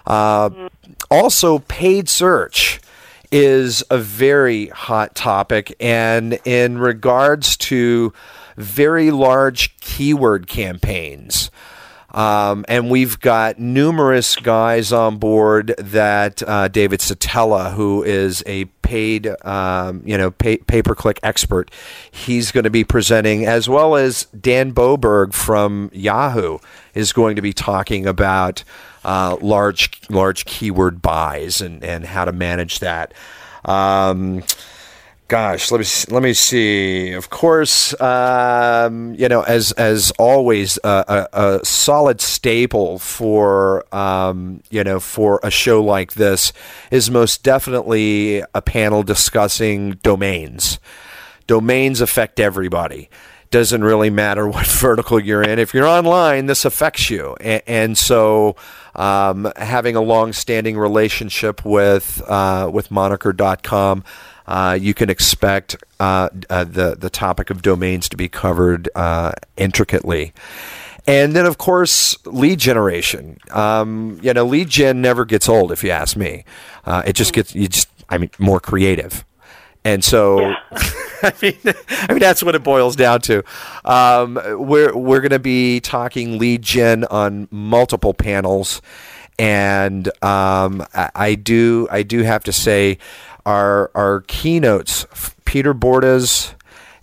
Uh, 0.07 0.69
also, 1.11 1.61
paid 1.61 2.11
search 2.11 2.79
is 3.31 3.83
a 3.89 3.97
very 3.97 4.67
hot 4.67 5.15
topic, 5.15 5.75
and 5.81 6.39
in 6.45 6.77
regards 6.77 7.57
to 7.57 8.13
very 8.57 9.11
large 9.11 9.77
keyword 9.79 10.47
campaigns. 10.47 11.51
Um, 12.11 12.67
and 12.69 12.91
we've 12.91 13.19
got 13.21 13.59
numerous 13.59 14.37
guys 14.37 14.93
on 14.93 15.17
board 15.17 15.75
that 15.79 16.43
uh, 16.47 16.69
David 16.69 17.01
Szetela, 17.01 17.73
who 17.73 18.03
is 18.03 18.43
a 18.47 18.67
paid, 18.83 19.29
um, 19.47 20.03
you 20.05 20.19
know, 20.19 20.31
pay, 20.31 20.59
pay-per-click 20.59 21.19
expert, 21.23 21.71
he's 22.11 22.53
going 22.53 22.65
to 22.65 22.71
be 22.71 22.85
presenting, 22.85 23.47
as 23.47 23.67
well 23.67 23.97
as 23.97 24.25
Dan 24.39 24.75
Boberg 24.75 25.33
from 25.33 25.91
Yahoo 25.95 26.59
is 26.93 27.15
going 27.15 27.35
to 27.37 27.43
be 27.43 27.55
talking 27.55 28.07
about 28.07 28.63
uh, 29.05 29.39
large, 29.41 29.91
large 30.11 30.45
keyword 30.45 31.01
buys 31.01 31.63
and, 31.63 31.83
and 31.83 32.05
how 32.05 32.27
to 32.27 32.33
manage 32.33 32.81
that. 32.81 33.15
Um, 33.65 34.43
gosh, 35.33 35.71
let 35.71 35.81
me 35.81 35.87
let 36.15 36.23
me 36.23 36.35
see. 36.35 37.13
Of 37.13 37.31
course, 37.31 37.99
um, 38.03 39.15
you 39.15 39.31
know, 39.31 39.41
as 39.41 39.73
as 39.73 40.11
always, 40.19 40.79
uh, 40.85 41.27
a, 41.33 41.41
a, 41.41 41.65
solid 41.65 42.21
staple 42.21 42.99
for 42.99 43.87
um, 43.95 44.63
you 44.69 44.85
know 44.85 45.01
for 45.01 45.41
a 45.43 45.51
show 45.51 45.83
like 45.83 46.13
this 46.13 46.53
is 46.91 47.11
most 47.11 47.43
definitely 47.43 48.43
a 48.55 48.61
panel 48.61 49.03
discussing 49.03 49.93
domains. 50.03 50.79
Domains 51.47 52.03
affect 52.03 52.39
everybody. 52.39 53.09
Doesn't 53.53 53.85
really 53.85 54.11
matter 54.11 54.49
what 54.55 54.67
vertical 54.67 55.21
you're 55.21 55.43
in. 55.43 55.59
If 55.61 55.75
you're 55.75 55.87
online, 55.87 56.47
this 56.47 56.65
affects 56.65 57.11
you, 57.11 57.37
and, 57.41 57.63
and 57.67 57.99
so. 57.99 58.57
Um, 58.95 59.51
having 59.57 59.97
a 59.97 60.03
long-standing 60.03 60.77
relationship 60.77 61.65
with 61.65 62.21
uh, 62.29 62.69
with 62.71 62.91
Moniker.com, 62.91 64.05
uh, 64.47 64.79
you 64.79 64.93
can 64.93 65.09
expect 65.09 65.83
uh, 65.99 66.29
uh, 66.51 66.65
the 66.65 66.97
the 66.99 67.09
topic 67.09 67.49
of 67.49 67.63
domains 67.63 68.07
to 68.11 68.19
be 68.19 68.29
covered 68.29 68.91
uh, 68.95 69.33
intricately. 69.57 70.35
And 71.07 71.35
then, 71.35 71.47
of 71.47 71.59
course, 71.59 72.17
lead 72.27 72.61
generation. 72.61 73.39
Um, 73.51 74.21
you 74.23 74.33
know, 74.35 74.45
lead 74.45 74.69
gen 74.69 75.01
never 75.01 75.25
gets 75.25 75.49
old, 75.49 75.73
if 75.73 75.83
you 75.83 75.91
ask 75.91 76.17
me. 76.17 76.45
Uh, 76.85 77.03
it 77.05 77.15
just 77.15 77.33
gets 77.33 77.55
you 77.55 77.67
just, 77.69 77.89
I 78.09 78.19
mean, 78.19 78.31
more 78.39 78.61
creative. 78.61 79.25
And 79.85 80.05
so, 80.05 80.41
yeah. 80.41 80.57
I 81.23 81.33
mean, 81.41 81.59
I 81.89 82.07
mean 82.13 82.19
that's 82.19 82.43
what 82.43 82.55
it 82.55 82.63
boils 82.63 82.97
down 82.97 83.21
to. 83.23 83.43
Um, 83.85 84.35
we're 84.59 84.97
we're 84.97 85.21
going 85.21 85.31
to 85.31 85.39
be 85.39 85.81
talking 85.81 86.39
lead 86.39 86.63
gen 86.63 87.05
on 87.05 87.49
multiple 87.51 88.15
panels, 88.15 88.83
and 89.39 90.09
um, 90.23 90.85
I, 90.95 91.11
I 91.15 91.35
do 91.35 91.89
I 91.91 92.03
do 92.03 92.23
have 92.23 92.45
to 92.45 92.53
say 92.53 92.99
our 93.47 93.91
our 93.95 94.23
keynotes, 94.23 95.07
Peter 95.45 95.75
Bordes 95.75 96.55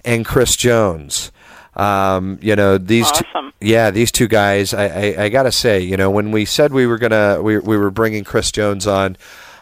and 0.05 0.25
Chris 0.25 0.55
Jones. 0.55 1.31
Um, 1.75 2.39
you 2.41 2.55
know 2.55 2.77
these, 2.77 3.05
awesome. 3.05 3.51
two, 3.51 3.67
yeah, 3.67 3.89
these 3.91 4.11
two 4.11 4.27
guys. 4.27 4.73
I, 4.73 4.87
I, 4.87 5.23
I, 5.23 5.29
gotta 5.29 5.51
say, 5.51 5.79
you 5.79 5.95
know, 5.95 6.09
when 6.09 6.31
we 6.31 6.43
said 6.43 6.73
we 6.73 6.85
were 6.85 6.97
gonna, 6.97 7.41
we, 7.41 7.57
we 7.57 7.77
were 7.77 7.91
bringing 7.91 8.25
Chris 8.25 8.51
Jones 8.51 8.85
on, 8.85 9.15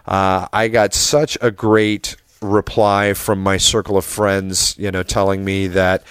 uh, 0.07 0.47
I 0.51 0.67
got 0.67 0.95
such 0.95 1.37
a 1.41 1.51
great 1.51 2.15
reply 2.41 3.13
from 3.13 3.41
my 3.41 3.57
circle 3.57 3.97
of 3.97 4.05
friends. 4.05 4.75
You 4.77 4.91
know, 4.91 5.03
telling 5.03 5.43
me 5.43 5.67
that, 5.67 6.03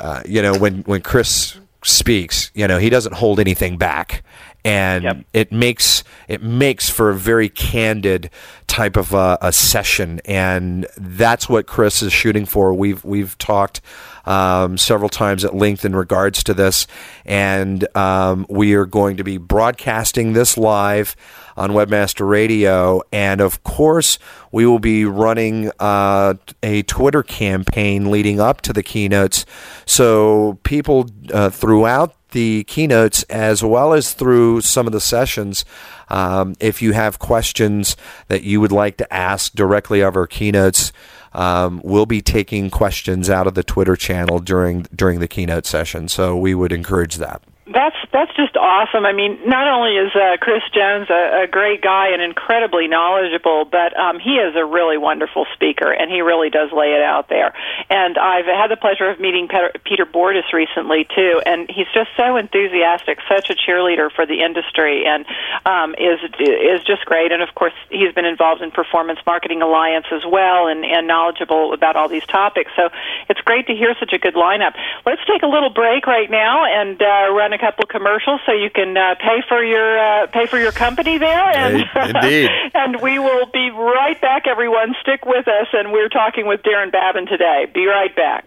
uh, 0.00 0.22
you 0.26 0.42
know, 0.42 0.58
when 0.58 0.82
when 0.82 1.02
Chris 1.02 1.58
speaks, 1.84 2.50
you 2.54 2.66
know, 2.66 2.78
he 2.78 2.90
doesn't 2.90 3.14
hold 3.14 3.38
anything 3.40 3.76
back 3.78 4.24
and 4.66 5.04
yep. 5.04 5.24
it 5.32 5.52
makes 5.52 6.02
it 6.26 6.42
makes 6.42 6.90
for 6.90 7.10
a 7.10 7.14
very 7.14 7.48
candid 7.48 8.30
type 8.66 8.96
of 8.96 9.14
a, 9.14 9.38
a, 9.40 9.52
session, 9.52 10.20
and 10.24 10.88
that's 10.96 11.48
what 11.48 11.68
Chris 11.68 12.02
is 12.02 12.12
shooting 12.12 12.44
for. 12.44 12.74
We've 12.74 13.02
we've 13.04 13.38
talked 13.38 13.80
um, 14.24 14.76
several 14.76 15.08
times 15.08 15.44
at 15.44 15.54
length 15.54 15.84
in 15.84 15.94
regards 15.94 16.42
to 16.42 16.52
this, 16.52 16.88
and 17.24 17.86
um, 17.96 18.44
we 18.48 18.74
are 18.74 18.86
going 18.86 19.16
to 19.18 19.24
be 19.24 19.38
broadcasting 19.38 20.32
this 20.32 20.58
live 20.58 21.14
on 21.56 21.70
Webmaster 21.70 22.28
Radio, 22.28 23.02
and 23.12 23.40
of 23.40 23.62
course, 23.62 24.18
we 24.50 24.66
will 24.66 24.80
be 24.80 25.04
running 25.04 25.70
uh, 25.78 26.34
a 26.64 26.82
Twitter 26.82 27.22
campaign 27.22 28.10
leading 28.10 28.40
up 28.40 28.62
to 28.62 28.72
the 28.72 28.82
keynotes, 28.82 29.46
so 29.86 30.58
people 30.64 31.08
uh, 31.32 31.50
throughout 31.50 32.16
the 32.36 32.64
keynotes 32.64 33.22
as 33.30 33.64
well 33.64 33.94
as 33.94 34.12
through 34.12 34.60
some 34.60 34.86
of 34.86 34.92
the 34.92 35.00
sessions. 35.00 35.64
Um, 36.10 36.54
if 36.60 36.82
you 36.82 36.92
have 36.92 37.18
questions 37.18 37.96
that 38.28 38.42
you 38.42 38.60
would 38.60 38.72
like 38.72 38.98
to 38.98 39.10
ask 39.10 39.54
directly 39.54 40.02
of 40.02 40.16
our 40.16 40.26
keynotes, 40.26 40.92
um, 41.32 41.80
we'll 41.82 42.04
be 42.04 42.20
taking 42.20 42.68
questions 42.68 43.30
out 43.30 43.46
of 43.46 43.54
the 43.54 43.64
Twitter 43.64 43.96
channel 43.96 44.38
during 44.38 44.82
during 44.94 45.18
the 45.20 45.28
keynote 45.28 45.64
session. 45.64 46.08
So 46.08 46.36
we 46.36 46.54
would 46.54 46.72
encourage 46.72 47.16
that. 47.16 47.42
That's 47.66 47.96
that's 48.12 48.30
just 48.36 48.56
awesome. 48.56 49.04
I 49.04 49.12
mean, 49.12 49.40
not 49.44 49.66
only 49.66 49.98
is 49.98 50.14
uh, 50.14 50.36
Chris 50.38 50.62
Jones 50.72 51.10
a, 51.10 51.42
a 51.42 51.46
great 51.50 51.82
guy 51.82 52.10
and 52.14 52.22
incredibly 52.22 52.86
knowledgeable, 52.86 53.64
but 53.64 53.90
um, 53.98 54.20
he 54.20 54.38
is 54.38 54.54
a 54.54 54.64
really 54.64 54.96
wonderful 54.96 55.46
speaker, 55.52 55.90
and 55.90 56.08
he 56.08 56.20
really 56.20 56.48
does 56.48 56.70
lay 56.70 56.94
it 56.94 57.02
out 57.02 57.28
there. 57.28 57.54
And 57.90 58.18
I've 58.18 58.46
had 58.46 58.70
the 58.70 58.76
pleasure 58.76 59.10
of 59.10 59.18
meeting 59.18 59.48
Peter, 59.48 59.72
Peter 59.82 60.06
Bordes 60.06 60.52
recently 60.52 61.08
too, 61.10 61.42
and 61.44 61.68
he's 61.68 61.90
just 61.92 62.10
so 62.16 62.36
enthusiastic, 62.36 63.18
such 63.26 63.50
a 63.50 63.54
cheerleader 63.54 64.14
for 64.14 64.26
the 64.26 64.46
industry, 64.46 65.02
and 65.04 65.26
um, 65.66 65.96
is 65.98 66.22
is 66.38 66.86
just 66.86 67.04
great. 67.04 67.32
And 67.32 67.42
of 67.42 67.52
course, 67.56 67.74
he's 67.90 68.14
been 68.14 68.26
involved 68.26 68.62
in 68.62 68.70
Performance 68.70 69.18
Marketing 69.26 69.60
Alliance 69.60 70.06
as 70.12 70.22
well, 70.22 70.68
and, 70.68 70.84
and 70.84 71.08
knowledgeable 71.08 71.72
about 71.72 71.96
all 71.96 72.08
these 72.08 72.26
topics. 72.26 72.70
So 72.76 72.90
it's 73.28 73.40
great 73.40 73.66
to 73.66 73.74
hear 73.74 73.92
such 73.98 74.12
a 74.12 74.18
good 74.18 74.34
lineup. 74.34 74.78
Let's 75.04 75.22
take 75.26 75.42
a 75.42 75.48
little 75.48 75.70
break 75.70 76.06
right 76.06 76.30
now 76.30 76.62
and 76.62 77.02
uh, 77.02 77.34
run 77.34 77.52
a 77.52 77.55
couple 77.58 77.84
commercials 77.86 78.40
so 78.46 78.52
you 78.52 78.70
can 78.70 78.96
uh, 78.96 79.14
pay 79.16 79.42
for 79.48 79.62
your 79.64 79.98
uh, 79.98 80.26
pay 80.28 80.46
for 80.46 80.58
your 80.58 80.72
company 80.72 81.18
there. 81.18 81.48
And 81.56 81.84
indeed, 82.14 82.50
and 82.74 83.00
we 83.02 83.18
will 83.18 83.46
be 83.46 83.70
right 83.70 84.20
back. 84.20 84.46
Everyone, 84.46 84.94
stick 85.00 85.24
with 85.26 85.48
us, 85.48 85.68
and 85.72 85.92
we're 85.92 86.08
talking 86.08 86.46
with 86.46 86.62
Daron 86.62 86.92
Babin 86.92 87.26
today. 87.26 87.66
Be 87.72 87.86
right 87.86 88.14
back. 88.14 88.46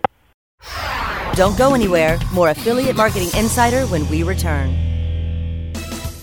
Don't 1.35 1.57
go 1.57 1.73
anywhere. 1.73 2.17
More 2.33 2.49
affiliate 2.49 2.95
marketing 2.95 3.29
insider 3.37 3.85
when 3.87 4.07
we 4.09 4.23
return. 4.23 4.75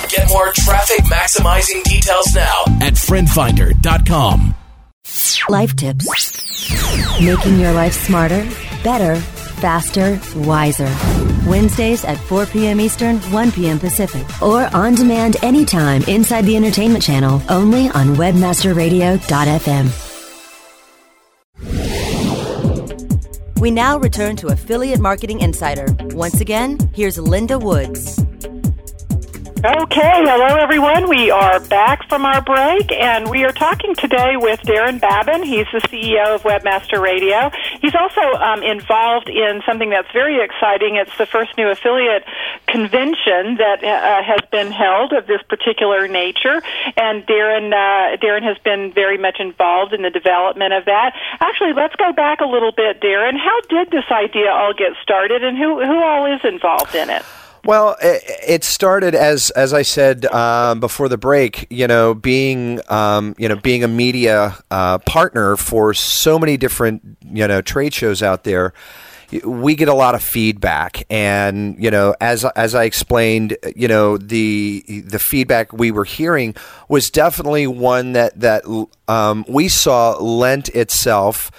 Get 0.11 0.27
more 0.27 0.51
traffic 0.51 1.05
maximizing 1.05 1.83
details 1.83 2.35
now 2.35 2.63
at 2.81 2.95
friendfinder.com. 2.95 4.53
Life 5.47 5.75
tips. 5.77 7.21
Making 7.21 7.59
your 7.59 7.71
life 7.71 7.93
smarter, 7.93 8.45
better, 8.83 9.15
faster, 9.15 10.19
wiser. 10.35 10.93
Wednesdays 11.47 12.03
at 12.03 12.17
4 12.17 12.45
p.m. 12.47 12.81
Eastern, 12.81 13.19
1 13.31 13.51
p.m. 13.53 13.79
Pacific. 13.79 14.25
Or 14.41 14.69
on 14.75 14.95
demand 14.95 15.37
anytime 15.43 16.03
inside 16.03 16.41
the 16.41 16.57
entertainment 16.57 17.03
channel, 17.03 17.41
only 17.47 17.87
on 17.91 18.15
webmasterradio.fm. 18.17 20.09
We 23.61 23.71
now 23.71 23.97
return 23.97 24.35
to 24.37 24.47
Affiliate 24.47 24.99
Marketing 24.99 25.39
Insider. 25.39 25.85
Once 26.15 26.41
again, 26.41 26.77
here's 26.93 27.17
Linda 27.17 27.57
Woods. 27.57 28.20
Okay, 29.63 30.25
hello 30.25 30.57
everyone. 30.57 31.07
We 31.07 31.29
are 31.29 31.59
back 31.59 32.09
from 32.09 32.25
our 32.25 32.41
break 32.41 32.91
and 32.91 33.29
we 33.29 33.43
are 33.43 33.51
talking 33.51 33.93
today 33.93 34.33
with 34.35 34.59
Daron 34.61 34.99
Babin. 34.99 35.43
He's 35.43 35.67
the 35.71 35.81
CEO 35.81 36.33
of 36.33 36.41
Webmaster 36.41 36.99
Radio. 36.99 37.51
He's 37.79 37.93
also 37.93 38.21
um, 38.41 38.63
involved 38.63 39.29
in 39.29 39.61
something 39.63 39.91
that's 39.91 40.11
very 40.13 40.43
exciting. 40.43 40.95
It's 40.95 41.15
the 41.15 41.27
first 41.27 41.55
new 41.57 41.69
affiliate 41.69 42.25
convention 42.65 43.61
that 43.61 43.83
uh, 43.83 44.23
has 44.23 44.41
been 44.49 44.71
held 44.71 45.13
of 45.13 45.27
this 45.27 45.43
particular 45.47 46.07
nature, 46.07 46.63
and 46.97 47.21
Daron 47.27 47.69
uh, 47.69 48.17
Daron 48.17 48.41
has 48.41 48.57
been 48.63 48.91
very 48.91 49.19
much 49.19 49.37
involved 49.39 49.93
in 49.93 50.01
the 50.01 50.09
development 50.09 50.73
of 50.73 50.85
that. 50.85 51.13
Actually, 51.39 51.73
let's 51.73 51.95
go 51.97 52.11
back 52.13 52.41
a 52.41 52.47
little 52.47 52.71
bit, 52.71 52.99
Daron. 52.99 53.37
How 53.37 53.61
did 53.69 53.91
this 53.91 54.09
idea 54.09 54.49
all 54.49 54.73
get 54.73 54.93
started, 55.03 55.43
and 55.43 55.55
who 55.55 55.85
who 55.85 56.01
all 56.01 56.25
is 56.33 56.41
involved 56.43 56.95
in 56.95 57.11
it? 57.11 57.21
Well, 57.63 57.95
it, 58.01 58.63
started 58.63 59.13
as 59.13 59.51
as 59.51 59.71
I 59.71 59.83
said 59.83 60.25
um, 60.25 60.79
before 60.79 61.09
the 61.09 61.17
break. 61.17 61.67
You 61.69 61.87
know, 61.87 62.15
being 62.15 62.81
um, 62.89 63.35
you 63.37 63.47
know 63.47 63.55
being 63.55 63.83
a 63.83 63.87
media 63.87 64.57
uh, 64.71 64.97
partner 64.99 65.55
for 65.55 65.93
so 65.93 66.39
many 66.39 66.57
different 66.57 67.17
you 67.23 67.47
know 67.47 67.61
trade 67.61 67.93
shows 67.93 68.23
out 68.23 68.43
there. 68.43 68.73
We 69.45 69.75
get 69.75 69.87
a 69.87 69.93
lot 69.93 70.15
of 70.15 70.23
feedback, 70.23 71.05
and 71.09 71.81
you 71.81 71.91
know, 71.91 72.15
as 72.19 72.45
as 72.45 72.73
I 72.73 72.85
explained, 72.85 73.55
you 73.75 73.87
know, 73.87 74.17
the 74.17 74.83
the 75.05 75.19
feedback 75.19 75.71
we 75.71 75.91
were 75.91 76.03
hearing 76.03 76.55
was 76.89 77.11
definitely 77.11 77.67
one 77.67 78.13
that 78.13 78.39
that 78.39 78.63
um, 79.07 79.45
we 79.47 79.67
saw 79.67 80.17
lent 80.17 80.67
itself 80.69 81.51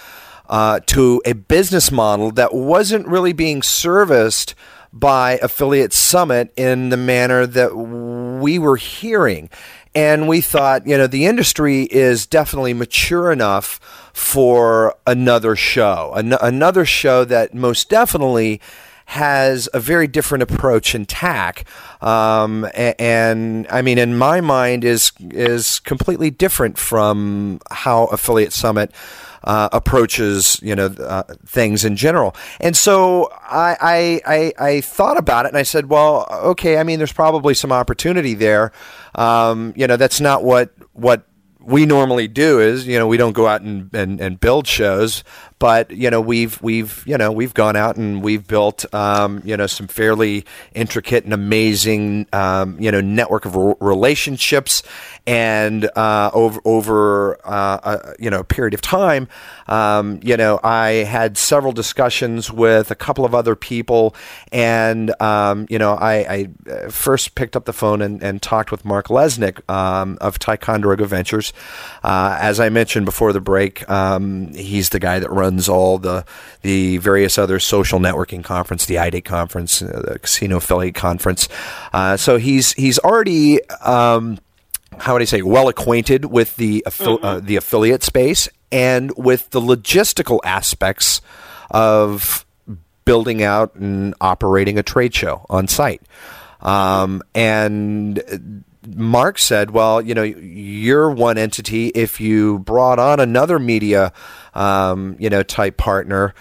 uh, 0.51 0.81
to 0.87 1.23
a 1.25 1.33
business 1.33 1.91
model 1.93 2.33
that 2.33 2.53
wasn't 2.53 3.07
really 3.07 3.33
being 3.33 3.63
serviced 3.63 4.55
by 4.93 5.39
Affiliate 5.43 5.93
Summit 5.93 6.53
in 6.57 6.91
the 6.91 6.97
manner 6.97 7.47
that 7.47 7.75
we 7.77 8.59
were 8.59 8.77
hearing. 8.77 9.49
And 9.95 10.27
we 10.27 10.41
thought, 10.41 10.87
you 10.87 10.97
know, 10.97 11.07
the 11.07 11.27
industry 11.27 11.83
is 11.83 12.27
definitely 12.27 12.73
mature 12.73 13.31
enough 13.31 13.79
for 14.15 14.95
another 15.07 15.57
show, 15.57 16.13
An- 16.15 16.37
another 16.41 16.85
show 16.85 17.25
that 17.25 17.55
most 17.55 17.89
definitely 17.89 18.61
has 19.07 19.69
a 19.75 19.81
very 19.81 20.07
different 20.07 20.43
approach 20.43 20.95
and 20.95 21.07
tack, 21.09 21.65
um, 22.01 22.67
and, 22.75 22.95
and, 22.99 23.67
I 23.69 23.83
mean, 23.83 23.99
in 23.99 24.17
my 24.17 24.41
mind, 24.41 24.85
is 24.85 25.13
is 25.21 25.81
completely 25.81 26.31
different 26.31 26.79
from 26.79 27.61
how 27.71 28.05
Affiliate 28.07 28.53
Summit 28.53 28.91
uh, 29.45 29.69
approaches, 29.73 30.59
you 30.63 30.75
know, 30.75 30.87
uh, 30.87 31.23
things 31.47 31.85
in 31.85 31.97
general. 31.97 32.35
And 32.61 32.77
so 32.77 33.31
I, 33.33 34.21
I, 34.27 34.53
I, 34.59 34.81
thought 34.81 35.17
about 35.17 35.47
it 35.47 35.49
and 35.49 35.59
I 35.59 35.63
said, 35.63 35.89
well, 35.89 36.27
okay, 36.31 36.79
I 36.79 36.85
mean, 36.85 36.99
there's 36.99 37.13
probably 37.13 37.55
some 37.55 37.73
opportunity 37.73 38.35
there. 38.35 38.73
Um, 39.15 39.73
you 39.77 39.87
know, 39.87 39.97
that's 39.97 40.21
not 40.21 40.45
what, 40.45 40.73
what 40.93 41.27
we 41.65 41.87
normally 41.87 42.29
do 42.29 42.61
is 42.61 42.87
you 42.87 42.99
know 42.99 43.07
we 43.07 43.17
don't 43.17 43.33
go 43.33 43.47
out 43.47 43.63
and, 43.63 43.95
and, 43.95 44.21
and 44.21 44.41
build 44.41 44.67
shows 44.67 45.23
but 45.63 45.93
you 45.93 46.11
know 46.11 46.21
we've 46.21 46.61
we've 46.61 47.05
you 47.07 47.17
know 47.17 47.31
we've 47.31 47.55
gone 47.55 47.77
out 47.77 47.95
and 47.95 48.21
we've 48.21 48.49
built 48.49 48.85
um, 48.93 49.41
you 49.45 49.57
know 49.57 49.69
some 49.69 49.87
fairly 49.87 50.45
intricate 50.75 51.23
and 51.23 51.33
amazing 51.33 52.27
um, 52.33 52.77
you 52.81 52.91
know 52.91 53.01
network 53.01 53.45
of 53.45 53.55
relationships. 53.81 54.83
And 55.25 55.89
uh, 55.95 56.33
over 56.35 56.61
over 56.65 57.39
uh, 57.47 57.79
a, 57.85 58.15
you 58.19 58.29
know 58.29 58.41
a 58.41 58.45
period 58.45 58.75
of 58.75 58.81
time 58.81 59.29
um, 59.69 60.19
you 60.25 60.37
know 60.37 60.59
I 60.65 61.05
had 61.05 61.39
several 61.39 61.71
discussions 61.71 62.51
with 62.51 62.91
a 62.91 62.97
couple 62.97 63.25
of 63.25 63.33
other 63.33 63.55
people. 63.55 64.17
And 64.51 65.15
um, 65.23 65.69
you 65.71 65.79
know 65.79 65.95
I, 65.95 66.15
I, 66.15 66.49
uh, 66.69 66.91
first 66.91 67.37
picked 67.37 67.55
up 67.55 67.67
the 67.67 67.73
phone 67.73 68.03
and, 68.03 68.21
and 68.21 68.43
talked 68.43 68.73
with 68.73 68.85
Marc 68.85 69.07
Lesnick 69.07 69.63
um, 69.71 70.19
of 70.21 70.41
Ticonderoga 70.41 71.05
Ventures. 71.05 71.53
Uh, 72.03 72.37
as 72.41 72.59
I 72.59 72.69
mentioned 72.69 73.07
before 73.07 73.33
the 73.33 73.41
break 73.41 73.89
um, 73.89 74.53
he's 74.55 74.89
the 74.89 74.99
guy 74.99 75.21
that 75.21 75.31
runs 75.31 75.52
runs 75.53 75.69
all 75.69 75.99
the 75.99 76.25
the 76.63 76.99
various 76.99 77.39
other 77.39 77.59
social 77.59 77.99
networking 77.99 78.43
conference, 78.43 78.87
the 78.87 78.97
iDate 78.97 79.25
conference, 79.25 79.83
uh, 79.83 80.03
the 80.07 80.19
Casino 80.19 80.57
Affiliate 80.57 80.95
conference. 80.95 81.49
Uh, 81.93 82.17
so 82.17 82.39
he's 82.39 82.73
he's 82.73 82.99
already. 82.99 83.63
Um, 83.81 84.39
how 84.99 85.15
would 85.15 85.23
I 85.23 85.25
say, 85.25 85.41
well 85.41 85.69
acquainted 85.69 86.27
with 86.27 86.57
the 86.57 86.85
affi- 86.87 87.17
mm-hmm. 87.17 87.25
uh, 87.25 87.41
the 87.41 87.57
affiliate 87.57 88.03
space 88.03 88.47
and 88.71 89.11
with 89.17 89.49
the 89.51 89.61
logistical 89.61 90.39
aspects 90.45 91.23
of 91.71 92.45
building 93.07 93.43
out 93.43 93.75
and 93.75 94.15
operating 94.21 94.79
a 94.79 94.83
trade 94.83 95.15
show 95.15 95.47
on 95.49 95.67
site. 95.67 96.03
Um, 96.61 97.23
and 97.35 98.65
Marc 98.87 99.39
said, 99.39 99.71
well, 99.71 100.01
you 100.01 100.15
know, 100.15 100.23
you're 100.23 101.11
one 101.11 101.39
entity. 101.39 101.89
If 101.89 102.21
you 102.21 102.59
brought 102.61 102.99
on 102.99 103.21
another 103.21 103.59
media 103.59 104.13
um, 104.55 105.17
you 105.19 105.31
know, 105.31 105.43
type 105.43 105.77
partner. 105.77 106.35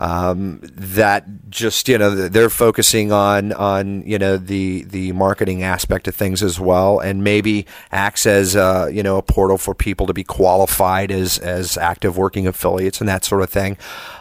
Um, 0.00 0.60
that 0.62 1.50
just 1.50 1.88
you 1.88 1.98
know 1.98 2.28
they're 2.28 2.50
focusing 2.50 3.10
on 3.10 3.52
on 3.52 4.06
you 4.06 4.16
know 4.16 4.36
the 4.36 4.84
the 4.84 5.10
marketing 5.10 5.64
aspect 5.64 6.06
of 6.06 6.14
things 6.14 6.40
as 6.40 6.60
well, 6.60 7.00
and 7.00 7.24
maybe 7.24 7.66
acts 7.90 8.24
as 8.24 8.54
uh, 8.54 8.88
you 8.92 9.02
know 9.02 9.16
a 9.16 9.22
portal 9.22 9.58
for 9.58 9.74
people 9.74 10.06
to 10.06 10.14
be 10.14 10.22
qualified 10.22 11.10
as 11.10 11.40
as 11.40 11.76
active 11.76 12.16
working 12.16 12.46
affiliates 12.46 13.00
and 13.00 13.08
that 13.08 13.24
sort 13.24 13.42
of 13.42 13.50
thing. 13.50 13.76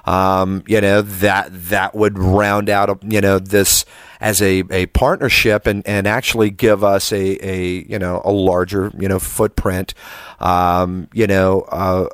Um, 0.06 0.63
you 0.66 0.82
know 0.82 1.04
that 1.04 1.50
that 1.52 1.94
would 1.94 2.18
round 2.18 2.72
out 2.72 3.04
you 3.04 3.22
know 3.22 3.38
this 3.38 3.86
as 4.19 4.41
a, 4.41 4.63
a 4.69 4.86
partnership 4.88 5.67
and, 5.67 5.86
and 5.88 6.08
actually 6.08 6.49
give 6.49 6.84
us 6.84 7.12
a, 7.12 7.47
a 7.47 7.84
you 7.89 7.99
know 7.99 8.21
a 8.23 8.32
larger 8.32 8.91
you 8.97 9.08
know 9.08 9.19
footprint 9.19 9.93
um, 10.39 11.08
you 11.13 11.27
know, 11.27 11.62
uh, 11.62 12.08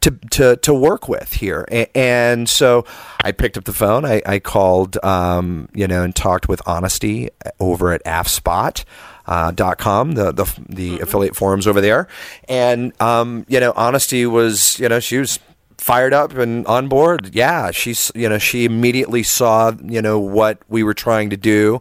to, 0.00 0.10
to, 0.30 0.56
to 0.56 0.74
work 0.74 1.08
with 1.08 1.34
here. 1.34 1.64
And, 1.68 1.88
and, 1.94 2.48
so 2.48 2.84
I 3.24 3.32
picked 3.32 3.56
up 3.56 3.64
the 3.64 3.72
phone. 3.72 4.04
I, 4.04 4.22
I 4.24 4.38
called, 4.38 5.02
um, 5.04 5.68
you 5.74 5.88
know, 5.88 6.02
and 6.02 6.14
talked 6.14 6.48
with 6.48 6.62
Honesty 6.66 7.30
over 7.58 7.92
at 7.92 8.04
AFSpot. 8.04 8.84
Uh, 9.28 9.50
dot 9.50 9.76
com 9.76 10.12
the 10.12 10.30
the, 10.30 10.44
the 10.68 10.90
mm-hmm. 10.90 11.02
affiliate 11.02 11.34
forums 11.34 11.66
over 11.66 11.80
there 11.80 12.06
and 12.48 12.92
um, 13.02 13.44
you 13.48 13.58
know 13.58 13.72
honesty 13.74 14.24
was 14.24 14.78
you 14.78 14.88
know 14.88 15.00
she 15.00 15.18
was 15.18 15.40
fired 15.78 16.12
up 16.12 16.32
and 16.32 16.66
on 16.66 16.88
board 16.88 17.34
yeah 17.34 17.70
she's 17.70 18.10
you 18.14 18.28
know 18.28 18.38
she 18.38 18.64
immediately 18.64 19.22
saw 19.22 19.72
you 19.84 20.00
know 20.02 20.18
what 20.18 20.58
we 20.68 20.82
were 20.82 20.94
trying 20.94 21.30
to 21.30 21.36
do 21.36 21.80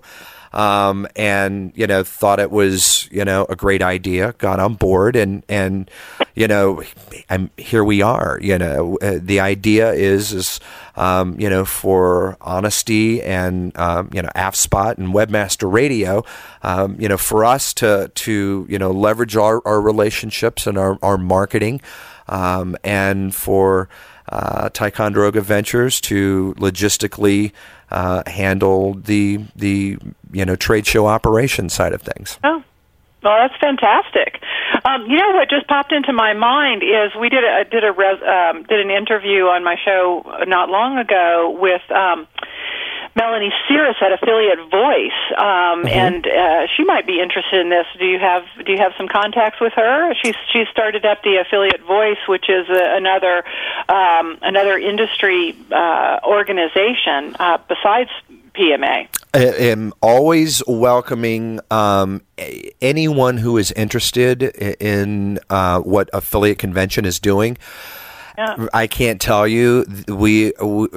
um, 0.56 1.06
and 1.18 1.74
you 1.76 1.86
know 1.86 2.04
thought 2.04 2.40
it 2.40 2.50
was 2.50 3.10
you 3.12 3.26
know 3.26 3.46
a 3.50 3.56
great 3.56 3.82
idea. 3.82 4.34
Got 4.38 4.60
on 4.60 4.76
board, 4.76 5.16
and 5.16 5.44
and 5.50 5.92
you 6.34 6.48
know, 6.48 6.82
I'm, 7.30 7.52
here 7.58 7.84
we 7.84 8.02
are. 8.02 8.40
You 8.42 8.58
know, 8.58 8.98
uh, 9.02 9.20
the 9.22 9.42
idea 9.42 9.92
is 9.92 10.32
is 10.32 10.60
um, 10.96 11.38
you 11.40 11.50
know 11.50 11.66
for 11.66 12.38
honesty 12.40 13.22
and 13.22 13.78
um, 13.78 14.10
you 14.14 14.22
know 14.22 14.30
AFSPOT 14.36 14.98
and 14.98 15.10
Webmaster 15.10 15.72
Radio, 15.72 16.24
um, 16.64 16.96
you 17.00 17.10
know, 17.10 17.18
for 17.18 17.44
us 17.44 17.74
to 17.76 18.10
to 18.16 18.66
you 18.70 18.80
know 18.80 18.92
leverage 18.92 19.36
our, 19.36 19.62
our 19.68 19.82
relationships 19.82 20.66
and 20.66 20.78
our 20.78 20.98
our 21.02 21.18
marketing, 21.18 21.82
um, 22.28 22.76
and 22.84 23.34
for 23.34 23.90
uh, 24.30 24.70
Ticonderoga 24.70 25.42
Ventures 25.42 26.02
to 26.02 26.56
logistically 26.58 27.52
uh, 27.92 28.24
handle 28.28 28.94
the 28.94 29.40
the 29.56 29.98
you 30.32 30.46
know 30.46 30.56
trade 30.56 30.86
show 30.88 31.08
operation 31.08 31.70
side 31.70 31.94
of 31.94 32.02
things. 32.02 32.40
Oh. 32.44 32.64
Well, 33.24 33.40
that's 33.42 33.60
fantastic. 33.60 34.40
Um, 34.86 35.08
you 35.08 35.18
know 35.18 35.32
what 35.32 35.50
just 35.50 35.68
popped 35.68 35.92
into 35.92 36.14
my 36.14 36.34
mind 36.34 36.84
is 36.84 37.10
we 37.20 37.30
did 37.30 37.44
a 37.44 37.66
did 37.66 37.84
a 37.84 37.92
res, 37.92 38.22
um, 38.22 38.62
did 38.70 38.80
an 38.80 38.92
interview 38.92 39.46
on 39.46 39.64
my 39.64 39.78
show 39.84 40.22
not 40.46 40.70
long 40.70 41.00
ago 41.00 41.58
with 41.60 41.82
um, 41.90 42.28
Melanie 43.16 43.54
Cirrus 43.68 43.96
at 44.02 44.12
Affiliate 44.12 44.60
Voice, 44.70 45.20
um, 45.38 45.46
mm-hmm. 45.46 45.88
and 45.88 46.28
uh, 46.28 46.68
she 46.76 46.84
might 46.84 47.08
be 47.08 47.22
interested 47.22 47.62
in 47.62 47.70
this. 47.70 47.86
Do 47.98 48.06
you 48.06 48.20
have 48.20 48.44
Do 48.66 48.72
you 48.72 48.78
have 48.78 48.92
some 48.98 49.08
contacts 49.08 49.62
with 49.62 49.74
her? 49.74 50.14
She's 50.22 50.36
she 50.52 50.66
started 50.70 51.06
up 51.06 51.24
the 51.24 51.38
Affiliate 51.38 51.82
Voice, 51.82 52.18
which 52.28 52.50
is 52.50 52.68
a, 52.70 52.98
another 52.98 53.44
um, 53.88 54.38
another 54.42 54.78
industry 54.78 55.56
uh, 55.72 56.20
organization 56.26 57.38
uh, 57.40 57.58
besides 57.70 58.10
PMA. 58.54 59.08
I 59.34 59.40
am 59.40 59.94
always 60.02 60.62
welcoming 60.68 61.60
um, 61.72 62.22
anyone 62.82 63.38
who 63.38 63.58
is 63.58 63.72
interested 63.74 64.44
in 64.44 65.40
uh, 65.50 65.80
what 65.82 66.10
affiliate 66.14 66.58
convention 66.58 67.06
is 67.06 67.20
doing. 67.20 67.58
Yeah. 68.38 68.68
I 68.74 68.88
can't 68.88 69.20
tell 69.20 69.48
you. 69.48 69.86
We, 70.08 70.54
we, 70.62 70.88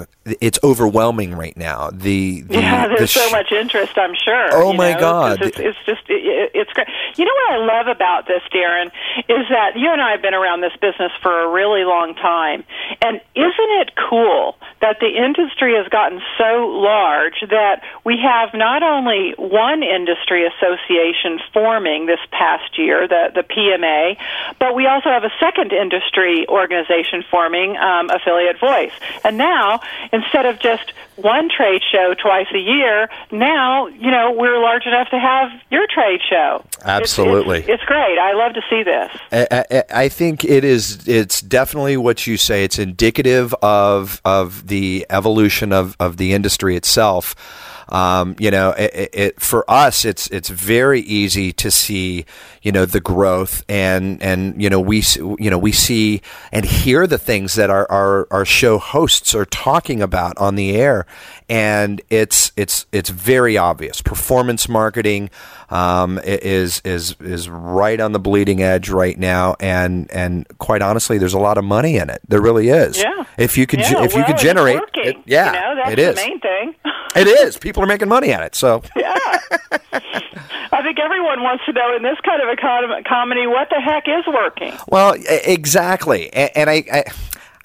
it's 0.41 0.59
overwhelming 0.63 1.35
right 1.35 1.57
now. 1.57 1.91
The, 1.91 2.43
the 2.43 2.55
yeah, 2.55 2.89
there's 2.89 3.01
the 3.01 3.07
sh- 3.07 3.15
so 3.15 3.31
much 3.31 3.53
interest. 3.53 3.97
I'm 3.97 4.15
sure. 4.15 4.49
Oh 4.53 4.73
my 4.73 4.93
know, 4.93 5.01
God! 5.01 5.43
It's, 5.43 5.59
it's, 5.59 5.79
just 5.87 6.03
it, 6.09 6.51
it's 6.55 6.73
great. 6.73 6.89
You 7.17 7.25
know 7.25 7.33
what 7.47 7.53
I 7.53 7.79
love 7.79 7.87
about 7.89 8.27
this, 8.27 8.43
Daron, 8.53 8.87
is 9.29 9.47
that 9.51 9.77
you 9.77 9.91
and 9.93 10.01
I 10.01 10.13
have 10.13 10.23
been 10.23 10.35
around 10.35 10.61
this 10.61 10.77
business 10.81 11.13
for 11.23 11.45
a 11.45 11.49
really 11.51 11.85
long 11.85 12.15
time, 12.15 12.65
and 13.03 13.21
isn't 13.35 13.71
it 13.81 13.93
cool 14.09 14.57
that 14.81 14.99
the 15.01 15.09
industry 15.09 15.75
has 15.75 15.89
gotten 15.89 16.21
so 16.37 16.67
large 16.67 17.45
that 17.51 17.83
we 18.05 18.19
have 18.23 18.55
not 18.55 18.83
only 18.83 19.35
one 19.39 19.83
industry 19.83 20.47
association 20.47 21.41
forming 21.53 22.07
this 22.07 22.21
past 22.31 22.79
year, 22.79 23.09
the 23.09 23.31
the 23.35 23.43
PMA, 23.43 24.17
but 24.59 24.75
we 24.75 24.87
also 24.87 25.09
have 25.09 25.25
a 25.25 25.33
second 25.41 25.73
industry 25.73 26.47
organization 26.49 27.25
forming 27.31 27.77
um, 27.77 28.11
affiliate 28.11 28.59
voice. 28.61 28.93
And 29.25 29.37
now, 29.37 29.81
instead 30.13 30.47
of 30.47 30.59
just 30.59 30.93
one 31.17 31.49
trade 31.49 31.83
show 31.91 32.15
twice 32.15 32.47
a 32.55 32.59
year, 32.59 33.09
now, 33.31 33.89
you 33.89 34.11
know, 34.11 34.33
we're 34.33 34.61
large 34.61 34.87
enough 34.87 35.11
to 35.11 35.19
have 35.19 35.51
your 35.71 35.87
trade 35.89 36.21
show. 36.29 36.65
Absolutely. 36.85 37.59
It's, 37.59 37.69
it's, 37.69 37.83
it's 37.83 37.85
great. 37.85 38.19
I 38.19 38.33
love 38.35 38.55
to 38.55 38.63
see 38.71 38.83
this. 38.83 39.11
I, 39.33 39.65
I, 39.71 39.85
I, 40.05 40.09
think 40.09 40.45
it 40.45 40.65
is, 40.65 41.09
it's 41.09 41.41
definitely 41.41 41.97
what 41.97 42.27
you 42.27 42.37
say. 42.37 42.65
It's 42.65 42.79
indicative 42.79 43.55
of, 43.63 44.21
of 44.25 44.69
the 44.69 45.07
evolution 45.11 45.73
of, 45.73 45.97
of 45.99 46.17
the 46.17 46.33
industry 46.33 46.77
itself. 46.77 47.35
Um, 47.91 48.37
you 48.39 48.51
know, 48.51 48.71
it, 48.71 49.11
it, 49.13 49.41
for 49.41 49.69
us, 49.71 50.05
it's 50.05 50.27
it's 50.29 50.49
very 50.49 51.01
easy 51.01 51.53
to 51.55 51.71
see, 51.71 52.27
you 52.63 52.73
know, 52.73 52.85
the 52.85 53.01
growth 53.01 53.65
and 53.69 54.23
and 54.23 54.61
you 54.63 54.69
know 54.69 54.81
we 54.81 55.03
you 55.19 55.51
know 55.51 55.59
we 55.59 55.73
see 55.73 56.21
and 56.53 56.65
hear 56.65 57.07
the 57.07 57.19
things 57.19 57.55
that 57.55 57.71
our 57.71 57.91
our, 57.91 58.29
our 58.31 58.45
show 58.45 58.79
hosts 58.79 59.35
are 59.35 59.47
talking 59.47 60.03
about 60.03 60.37
on 60.39 60.55
the 60.55 60.77
air, 60.77 61.07
and 61.49 62.01
it's 62.11 62.53
it's 62.57 62.87
it's 62.93 63.11
very 63.11 63.57
obvious. 63.57 64.03
Performance 64.03 64.69
marketing 64.69 65.31
um, 65.71 66.19
is 66.25 66.81
is 66.85 67.17
is 67.21 67.49
right 67.49 68.01
on 68.01 68.13
the 68.13 68.19
bleeding 68.19 68.63
edge 68.63 68.89
right 68.89 69.19
now, 69.19 69.57
and 69.61 70.11
and 70.11 70.47
quite 70.59 70.83
honestly, 70.83 71.19
there's 71.19 71.35
a 71.35 71.39
lot 71.39 71.59
of 71.59 71.65
money 71.65 71.97
in 71.97 72.11
it. 72.11 72.21
There 72.29 72.41
really 72.41 72.69
is. 72.69 72.99
Yeah. 72.99 73.25
If 73.37 73.59
you 73.59 73.67
could 73.67 73.81
yeah, 73.81 74.03
if 74.03 74.15
well, 74.15 74.21
you 74.21 74.25
could 74.25 74.39
generate, 74.39 74.81
it, 74.95 75.17
yeah, 75.27 75.47
you 75.47 75.53
know, 75.53 75.75
that's 75.77 75.93
it 75.93 75.99
is 75.99 76.15
the 76.15 76.21
main 76.23 76.41
thing. 76.41 76.75
it 77.17 77.27
is. 77.27 77.57
People 77.57 77.83
are 77.83 77.87
making 77.87 78.09
money 78.09 78.33
at 78.33 78.43
it. 78.43 78.55
So 78.55 78.83
yeah. 78.97 79.13
I 80.71 80.83
think 80.83 80.99
everyone 80.99 81.43
wants 81.43 81.65
to 81.67 81.73
know 81.73 81.95
in 81.95 82.03
this 82.03 82.19
kind 82.25 82.43
of 82.43 82.49
a 82.49 83.03
comedy 83.09 83.47
what 83.47 83.69
the 83.71 83.81
heck 83.81 84.05
is 84.07 84.27
working. 84.27 84.75
Well, 84.89 85.17
exactly, 85.29 86.33
and, 86.33 86.51
and 86.55 86.71
I, 86.71 86.85
I 86.93 87.05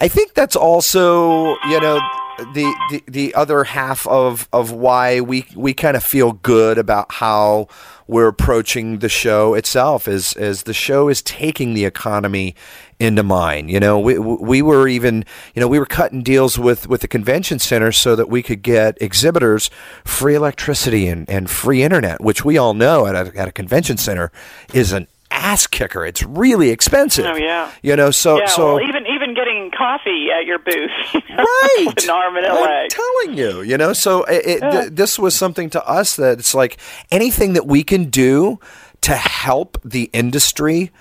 I 0.01 0.07
think 0.07 0.33
that's 0.33 0.55
also 0.55 1.55
you 1.69 1.79
know 1.79 1.99
the, 2.37 2.73
the 2.89 3.03
the 3.07 3.35
other 3.35 3.63
half 3.63 4.07
of 4.07 4.47
of 4.51 4.71
why 4.71 5.21
we 5.21 5.45
we 5.55 5.73
kind 5.73 5.95
of 5.95 6.03
feel 6.03 6.33
good 6.33 6.77
about 6.77 7.11
how 7.11 7.67
we're 8.07 8.27
approaching 8.27 8.99
the 8.99 9.09
show 9.09 9.53
itself 9.53 10.07
is 10.07 10.33
as 10.33 10.63
the 10.63 10.73
show 10.73 11.09
is 11.09 11.21
taking 11.21 11.73
the 11.73 11.85
economy 11.85 12.55
into 12.99 13.23
mind. 13.23 13.69
You 13.69 13.79
know, 13.79 13.99
we 13.99 14.17
we 14.17 14.61
were 14.61 14.87
even 14.87 15.25
you 15.53 15.59
know 15.59 15.67
we 15.67 15.79
were 15.79 15.85
cutting 15.85 16.23
deals 16.23 16.57
with 16.57 16.87
with 16.87 17.01
the 17.01 17.07
convention 17.07 17.59
center 17.59 17.91
so 17.91 18.15
that 18.15 18.29
we 18.29 18.41
could 18.41 18.61
get 18.61 18.97
exhibitors 19.01 19.69
free 20.03 20.35
electricity 20.35 21.07
and, 21.07 21.29
and 21.29 21.49
free 21.49 21.83
internet, 21.83 22.21
which 22.21 22.43
we 22.43 22.57
all 22.57 22.73
know 22.73 23.05
at 23.05 23.15
a, 23.15 23.37
at 23.37 23.47
a 23.47 23.51
convention 23.51 23.97
center 23.97 24.31
is 24.73 24.91
an 24.91 25.07
ass 25.33 25.67
kicker. 25.67 26.05
It's 26.05 26.23
really 26.23 26.69
expensive. 26.69 27.25
Oh 27.25 27.35
yeah. 27.35 27.71
You 27.81 27.95
know, 27.95 28.11
so 28.11 28.37
yeah, 28.37 28.45
so 28.45 28.75
well, 28.75 28.87
even 28.87 29.05
getting 29.33 29.71
coffee 29.71 30.27
at 30.31 30.45
your 30.45 30.59
booth, 30.59 30.91
right? 31.29 32.03
an 32.03 32.09
arm 32.09 32.35
and 32.37 32.45
a 32.45 32.49
I'm 32.49 32.63
leg. 32.63 32.89
telling 32.89 33.37
you, 33.37 33.61
you 33.61 33.77
know. 33.77 33.93
So 33.93 34.23
it, 34.23 34.45
it, 34.45 34.59
yeah. 34.61 34.71
th- 34.71 34.91
this 34.93 35.19
was 35.19 35.35
something 35.35 35.69
to 35.71 35.85
us 35.87 36.15
that 36.15 36.39
it's 36.39 36.53
like 36.53 36.77
anything 37.11 37.53
that 37.53 37.65
we 37.65 37.83
can 37.83 38.05
do 38.05 38.59
to 39.01 39.15
help 39.15 39.79
the 39.83 40.09
industry 40.13 40.91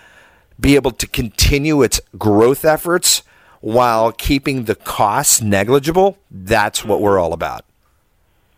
be 0.58 0.74
able 0.74 0.90
to 0.92 1.06
continue 1.06 1.82
its 1.82 2.00
growth 2.18 2.64
efforts 2.64 3.22
while 3.60 4.12
keeping 4.12 4.64
the 4.64 4.74
costs 4.74 5.40
negligible. 5.40 6.18
That's 6.30 6.84
what 6.84 7.00
we're 7.00 7.18
all 7.18 7.32
about. 7.32 7.64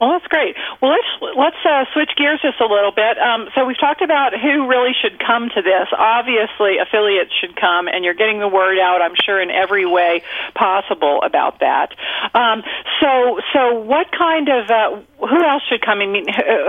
Well, 0.04 0.20
that's 0.20 0.26
great. 0.26 0.54
Well, 0.82 0.90
let's 0.92 1.34
let's 1.34 1.56
uh, 1.64 1.86
switch 1.94 2.10
gears 2.14 2.38
just 2.42 2.60
a 2.60 2.66
little 2.66 2.92
bit. 2.92 3.16
Um, 3.16 3.48
so 3.54 3.64
we've 3.64 3.80
talked 3.80 4.02
about 4.02 4.38
who 4.38 4.68
really 4.68 4.92
should 4.92 5.18
come 5.18 5.48
to 5.48 5.62
this. 5.62 5.88
Obviously, 5.96 6.76
affiliates 6.76 7.32
should 7.40 7.56
come, 7.56 7.88
and 7.88 8.04
you're 8.04 8.12
getting 8.12 8.38
the 8.38 8.48
word 8.48 8.78
out. 8.78 9.00
I'm 9.00 9.14
sure 9.24 9.40
in 9.40 9.50
every 9.50 9.86
way 9.86 10.22
possible 10.54 11.22
about 11.22 11.60
that. 11.60 11.96
Um, 12.34 12.62
so, 13.00 13.40
so 13.54 13.80
what 13.80 14.12
kind 14.12 14.50
of 14.50 14.68
uh, 14.68 15.00
who 15.24 15.42
else 15.42 15.62
should 15.70 15.80
come? 15.80 16.00
I 16.00 16.06
mean, 16.06 16.26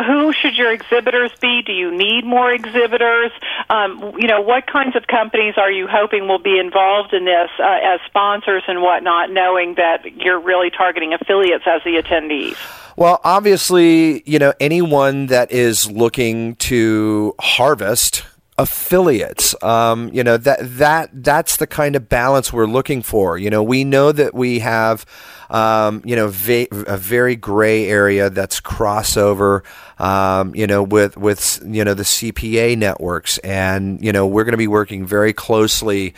who 0.08 0.32
should 0.32 0.56
your 0.56 0.71
exhibitors 0.71 1.32
be? 1.41 1.62
Do 1.62 1.74
you 1.74 1.91
need 1.91 2.24
more 2.24 2.54
exhibitors? 2.54 3.32
Um, 3.69 4.15
you 4.17 4.30
know, 4.30 4.39
what 4.39 4.65
kinds 4.65 4.95
of 4.95 5.08
companies 5.08 5.56
are 5.58 5.71
you 5.71 5.88
hoping 5.91 6.30
will 6.30 6.39
be 6.39 6.58
involved 6.58 7.13
in 7.13 7.26
this 7.26 7.50
uh, 7.60 7.80
as 7.84 8.00
sponsors 8.08 8.63
and 8.69 8.82
whatnot, 8.82 9.30
knowing 9.30 9.76
that 9.76 10.06
you're 10.24 10.39
really 10.39 10.69
targeting 10.69 11.13
affiliates 11.13 11.65
as 11.67 11.84
the 11.84 12.02
attendees? 12.02 12.56
Well, 12.97 13.19
obviously, 13.23 14.23
you 14.25 14.39
know, 14.39 14.53
anyone 14.60 15.27
that 15.27 15.51
is 15.51 15.91
looking 15.91 16.55
to 16.55 17.36
harvest 17.39 18.23
affiliates 18.58 19.53
um, 19.63 20.10
you 20.13 20.23
know 20.23 20.38
that 20.38 20.60
that 20.62 21.10
that's 21.12 21.58
the 21.58 21.67
kind 21.67 21.95
of 21.95 22.08
balance 22.08 22.53
we're 22.53 22.65
looking 22.65 23.01
for. 23.01 23.38
You 23.38 23.49
know 23.49 23.62
we 23.62 23.84
know 23.84 24.12
that 24.12 24.34
we 24.34 24.60
have 24.60 25.05
um, 25.49 26.01
you 26.05 26.15
know 26.15 26.27
a 26.27 26.97
very 26.97 27.36
gray 27.36 27.88
area 27.88 28.29
that's 28.29 28.62
crossover 28.62 29.63
um, 29.99 30.55
you 30.55 30.67
know 30.67 30.84
with 30.84 31.17
with 31.17 31.62
you 31.65 31.84
know 31.84 31.93
the 31.93 32.03
CPA 32.03 32.77
networks. 32.77 33.38
And 33.39 34.01
you 34.03 34.13
know 34.13 34.25
we're 34.25 34.45
going 34.45 34.53
to 34.53 34.58
be 34.58 34.67
working 34.67 35.05
very 35.05 35.34
closely 35.34 36.13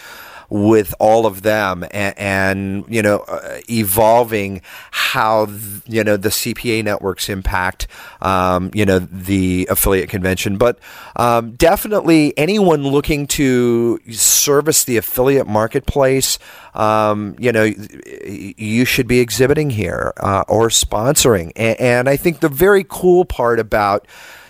with 0.50 0.94
all 1.00 1.26
of 1.26 1.42
them 1.42 1.84
and, 1.92 2.18
and 2.18 2.86
you 2.88 3.02
know 3.02 3.20
uh, 3.28 3.60
evolving 3.70 4.62
how 4.92 5.46
th- 5.46 5.60
you 5.88 6.04
know 6.04 6.18
the 6.18 6.30
CPA 6.30 6.84
networks 6.84 7.30
impact 7.30 7.88
um, 8.22 8.72
you 8.74 8.86
know 8.86 9.00
the 9.00 9.68
affiliate 9.70 10.10
convention. 10.10 10.58
But 10.58 10.80
um, 11.16 11.52
definitely 11.52 12.38
anyone 12.38 12.84
looking 12.84 13.28
to 13.28 14.00
service 14.12 14.84
the 14.84 14.98
affiliate 14.98 15.48
marketplace 15.48 16.40
um, 16.74 17.36
you 17.40 17.52
know 17.52 17.64
you 17.66 18.86
should 18.86 19.08
be 19.08 19.20
exhibiting 19.20 19.70
here 19.70 20.14
uh, 20.18 20.44
or 20.48 20.70
sponsoring. 20.70 21.52
And, 21.56 21.80
and 21.80 22.10
I 22.10 22.16
think 22.16 22.40
the 22.40 22.50
very 22.50 22.86
cool 22.88 23.26
part 23.26 23.60
about 23.60 24.08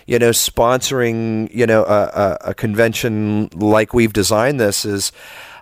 you 0.08 0.18
know, 0.18 0.30
sponsoring, 0.30 1.54
you 1.54 1.66
know, 1.66 1.84
a, 1.84 2.02
a, 2.04 2.38
a, 2.46 2.54
convention 2.54 3.50
like 3.54 3.92
we've 3.92 4.14
designed 4.14 4.58
this 4.58 4.86
is 4.86 5.12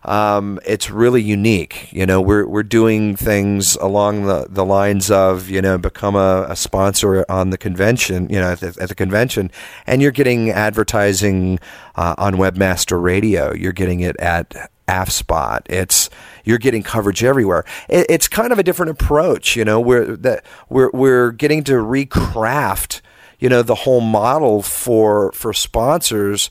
um, 0.07 0.61
it's 0.64 0.88
really 0.88 1.21
unique. 1.21 1.92
You 1.92 2.07
know, 2.07 2.21
we're 2.21 2.47
we're 2.47 2.62
doing 2.62 3.16
things 3.16 3.75
along 3.77 4.27
the, 4.27 4.47
the 4.49 4.64
lines 4.64 5.11
of 5.11 5.51
you 5.51 5.61
know 5.61 5.77
become 5.79 6.14
a, 6.14 6.47
a 6.49 6.57
sponsor 6.57 7.27
on 7.29 7.51
the 7.51 7.59
convention, 7.59 8.29
you 8.31 8.38
know, 8.38 8.53
at 8.53 8.61
the, 8.61 8.77
at 8.81 8.88
the 8.88 8.95
convention, 8.95 9.51
and 9.87 10.01
you're 10.01 10.12
getting 10.12 10.51
advertising 10.51 11.59
uh, 11.97 12.14
on 12.19 12.35
Webmaster 12.35 13.03
Radio. 13.03 13.53
You're 13.53 13.73
getting 13.73 14.01
it 14.01 14.16
at 14.21 14.71
AFSPOT. 14.87 15.62
It's 15.66 16.09
you're 16.45 16.59
getting 16.59 16.85
coverage 16.85 17.25
everywhere. 17.25 17.64
It, 17.88 18.07
it's 18.09 18.29
kind 18.29 18.53
of 18.53 18.61
a 18.61 18.62
different 18.62 18.90
approach. 18.92 19.57
You 19.57 19.64
know, 19.64 19.81
we're 19.81 20.16
that 20.16 20.47
we're 20.69 20.90
we're 20.95 21.33
getting 21.33 21.64
to 21.64 21.73
recraft 21.73 23.01
you 23.40 23.49
know 23.49 23.62
the 23.62 23.75
whole 23.75 24.01
model 24.01 24.62
for 24.62 25.33
for 25.33 25.53
sponsors 25.53 26.49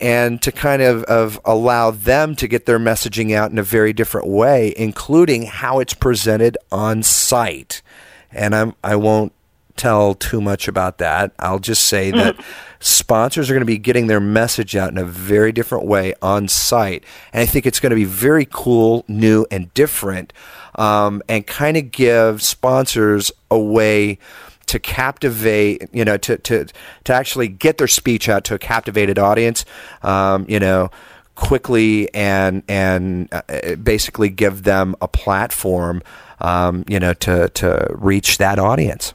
and 0.00 0.40
to 0.42 0.52
kind 0.52 0.82
of, 0.82 1.02
of 1.04 1.40
allow 1.44 1.90
them 1.90 2.36
to 2.36 2.48
get 2.48 2.66
their 2.66 2.78
messaging 2.78 3.34
out 3.34 3.50
in 3.50 3.58
a 3.58 3.62
very 3.62 3.92
different 3.92 4.26
way, 4.26 4.74
including 4.76 5.46
how 5.46 5.78
it's 5.80 5.94
presented 5.94 6.56
on 6.70 7.02
site. 7.02 7.82
And 8.30 8.54
I'm, 8.54 8.74
I 8.84 8.96
won't 8.96 9.32
tell 9.76 10.14
too 10.14 10.40
much 10.40 10.68
about 10.68 10.98
that. 10.98 11.32
I'll 11.38 11.58
just 11.58 11.84
say 11.86 12.10
that 12.10 12.36
sponsors 12.80 13.50
are 13.50 13.54
going 13.54 13.60
to 13.60 13.66
be 13.66 13.78
getting 13.78 14.06
their 14.06 14.20
message 14.20 14.74
out 14.74 14.90
in 14.90 14.98
a 14.98 15.04
very 15.04 15.52
different 15.52 15.86
way 15.86 16.14
on 16.22 16.48
site. 16.48 17.04
And 17.32 17.42
I 17.42 17.46
think 17.46 17.66
it's 17.66 17.80
going 17.80 17.90
to 17.90 17.96
be 17.96 18.04
very 18.04 18.46
cool, 18.50 19.04
new, 19.06 19.46
and 19.50 19.72
different, 19.74 20.32
um, 20.76 21.22
and 21.28 21.46
kind 21.46 21.76
of 21.76 21.90
give 21.90 22.42
sponsors 22.42 23.30
a 23.50 23.58
way 23.58 24.18
to 24.66 24.78
captivate, 24.78 25.88
you 25.92 26.04
know, 26.04 26.16
to, 26.16 26.36
to, 26.38 26.66
to 27.04 27.12
actually 27.12 27.48
get 27.48 27.78
their 27.78 27.88
speech 27.88 28.28
out 28.28 28.44
to 28.44 28.54
a 28.54 28.58
captivated 28.58 29.18
audience, 29.18 29.64
um, 30.02 30.44
you 30.48 30.58
know, 30.60 30.90
quickly 31.34 32.12
and, 32.14 32.62
and 32.68 33.28
uh, 33.32 33.76
basically 33.76 34.28
give 34.28 34.64
them 34.64 34.96
a 35.00 35.08
platform, 35.08 36.02
um, 36.40 36.84
you 36.88 36.98
know, 36.98 37.12
to, 37.12 37.48
to 37.50 37.86
reach 37.90 38.38
that 38.38 38.58
audience. 38.58 39.14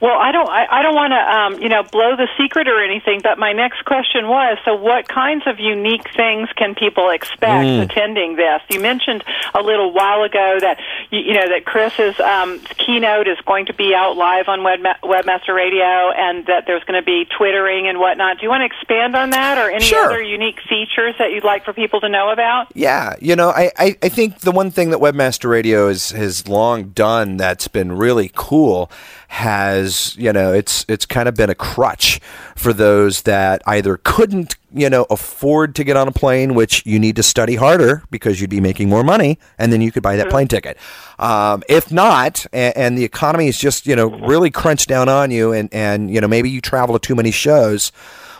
Well, 0.00 0.16
I 0.16 0.30
don't. 0.30 0.48
I, 0.48 0.66
I 0.70 0.82
don't 0.82 0.94
want 0.94 1.12
to, 1.12 1.18
um, 1.18 1.62
you 1.62 1.68
know, 1.68 1.82
blow 1.82 2.14
the 2.14 2.28
secret 2.38 2.68
or 2.68 2.80
anything. 2.80 3.20
But 3.20 3.38
my 3.38 3.52
next 3.52 3.84
question 3.84 4.28
was: 4.28 4.58
so, 4.64 4.76
what 4.76 5.08
kinds 5.08 5.44
of 5.46 5.58
unique 5.58 6.06
things 6.14 6.48
can 6.54 6.76
people 6.76 7.10
expect 7.10 7.66
mm. 7.66 7.82
attending 7.82 8.36
this? 8.36 8.62
You 8.70 8.80
mentioned 8.80 9.24
a 9.54 9.62
little 9.62 9.92
while 9.92 10.22
ago 10.22 10.58
that 10.60 10.78
you, 11.10 11.20
you 11.20 11.34
know 11.34 11.48
that 11.48 11.64
Chris's 11.64 12.18
um, 12.20 12.60
keynote 12.78 13.26
is 13.26 13.38
going 13.44 13.66
to 13.66 13.74
be 13.74 13.92
out 13.92 14.16
live 14.16 14.46
on 14.46 14.62
Web, 14.62 14.80
Webmaster 15.02 15.54
Radio, 15.54 16.12
and 16.14 16.46
that 16.46 16.64
there's 16.66 16.84
going 16.84 17.00
to 17.00 17.04
be 17.04 17.26
twittering 17.36 17.88
and 17.88 17.98
whatnot. 17.98 18.38
Do 18.38 18.44
you 18.44 18.50
want 18.50 18.60
to 18.60 18.66
expand 18.66 19.16
on 19.16 19.30
that, 19.30 19.58
or 19.58 19.68
any 19.68 19.84
sure. 19.84 20.04
other 20.04 20.22
unique 20.22 20.60
features 20.68 21.16
that 21.18 21.32
you'd 21.32 21.44
like 21.44 21.64
for 21.64 21.72
people 21.72 22.00
to 22.02 22.08
know 22.08 22.30
about? 22.30 22.68
Yeah, 22.74 23.16
you 23.20 23.34
know, 23.34 23.50
I, 23.50 23.72
I, 23.76 23.96
I 24.00 24.08
think 24.08 24.40
the 24.40 24.52
one 24.52 24.70
thing 24.70 24.90
that 24.90 25.00
Webmaster 25.00 25.50
Radio 25.50 25.88
has 25.88 26.10
has 26.10 26.46
long 26.46 26.90
done 26.90 27.36
that's 27.36 27.66
been 27.66 27.90
really 27.90 28.30
cool 28.36 28.92
has 29.30 30.16
you 30.16 30.32
know 30.32 30.54
it's 30.54 30.86
it's 30.88 31.04
kind 31.04 31.28
of 31.28 31.34
been 31.34 31.50
a 31.50 31.54
crutch 31.54 32.18
for 32.56 32.72
those 32.72 33.22
that 33.22 33.62
either 33.66 33.98
couldn't 33.98 34.56
you 34.74 34.88
know 34.88 35.06
afford 35.10 35.74
to 35.74 35.84
get 35.84 35.98
on 35.98 36.08
a 36.08 36.12
plane 36.12 36.54
which 36.54 36.84
you 36.86 36.98
need 36.98 37.14
to 37.14 37.22
study 37.22 37.54
harder 37.54 38.02
because 38.10 38.40
you'd 38.40 38.48
be 38.48 38.60
making 38.60 38.88
more 38.88 39.04
money 39.04 39.38
and 39.58 39.70
then 39.70 39.82
you 39.82 39.92
could 39.92 40.02
buy 40.02 40.16
that 40.16 40.30
plane 40.30 40.48
ticket. 40.48 40.78
Um, 41.18 41.62
if 41.68 41.92
not 41.92 42.46
and, 42.54 42.76
and, 42.76 42.98
the 42.98 43.04
economy 43.04 43.48
is 43.48 43.58
just 43.58 43.86
you 43.86 43.94
know 43.94 44.06
really 44.06 44.50
crunched 44.50 44.88
down 44.88 45.10
on 45.10 45.30
you 45.30 45.52
and 45.52 45.68
and 45.74 46.10
you 46.10 46.22
know 46.22 46.28
maybe 46.28 46.48
you 46.48 46.62
travel 46.62 46.98
to 46.98 47.06
too 47.06 47.14
many 47.14 47.30
shows 47.30 47.92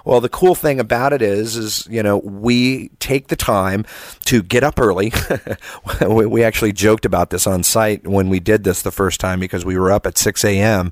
well, 0.04 0.20
the 0.20 0.28
cool 0.28 0.54
thing 0.54 0.80
about 0.80 1.12
it 1.12 1.22
is, 1.22 1.56
is 1.56 1.86
you 1.90 2.02
know, 2.02 2.18
we 2.18 2.88
take 3.00 3.28
the 3.28 3.36
time 3.36 3.84
to 4.26 4.42
get 4.42 4.64
up 4.64 4.78
early. 4.80 5.12
we 6.08 6.42
actually 6.42 6.72
joked 6.72 7.04
about 7.04 7.30
this 7.30 7.46
on 7.46 7.62
site 7.62 8.06
when 8.06 8.28
we 8.28 8.40
did 8.40 8.64
this 8.64 8.82
the 8.82 8.90
first 8.90 9.20
time 9.20 9.40
because 9.40 9.64
we 9.64 9.78
were 9.78 9.90
up 9.90 10.06
at 10.06 10.18
6 10.18 10.44
a.m. 10.44 10.90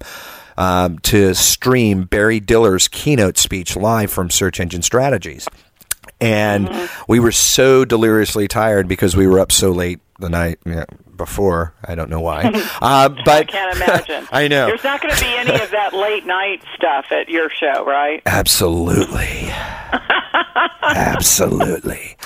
Um, 0.59 0.99
to 1.01 1.35
stream 1.35 2.05
Barry 2.05 2.41
Diller's 2.41 2.89
keynote 2.89 3.37
speech 3.37 3.77
live 3.77 4.11
from 4.11 4.31
Search 4.31 4.59
Engine 4.59 4.81
Strategies. 4.81 5.47
And 6.21 6.69
mm-hmm. 6.69 7.03
we 7.09 7.21
were 7.21 7.33
so 7.33 7.85
deliriously 7.85 8.49
tired 8.49 8.89
because 8.89 9.17
we 9.17 9.27
were 9.27 9.39
up 9.39 9.53
so 9.53 9.71
late 9.71 10.01
the 10.19 10.31
night 10.31 10.59
before. 11.17 11.75
I 11.85 11.95
don't 11.95 12.11
know 12.11 12.21
why. 12.21 12.53
Uh, 12.83 13.09
but 13.09 13.29
I 13.29 13.45
can't 13.45 13.77
imagine. 13.77 14.29
I 14.33 14.49
know. 14.49 14.67
There's 14.67 14.85
not 14.85 15.01
going 15.01 15.15
to 15.15 15.21
be 15.21 15.35
any 15.35 15.55
of 15.55 15.71
that 15.71 15.95
late 15.95 16.27
night 16.27 16.63
stuff 16.75 17.07
at 17.11 17.29
your 17.29 17.49
show, 17.51 17.85
right? 17.85 18.23
Absolutely. 18.27 19.49
Absolutely 20.83 22.17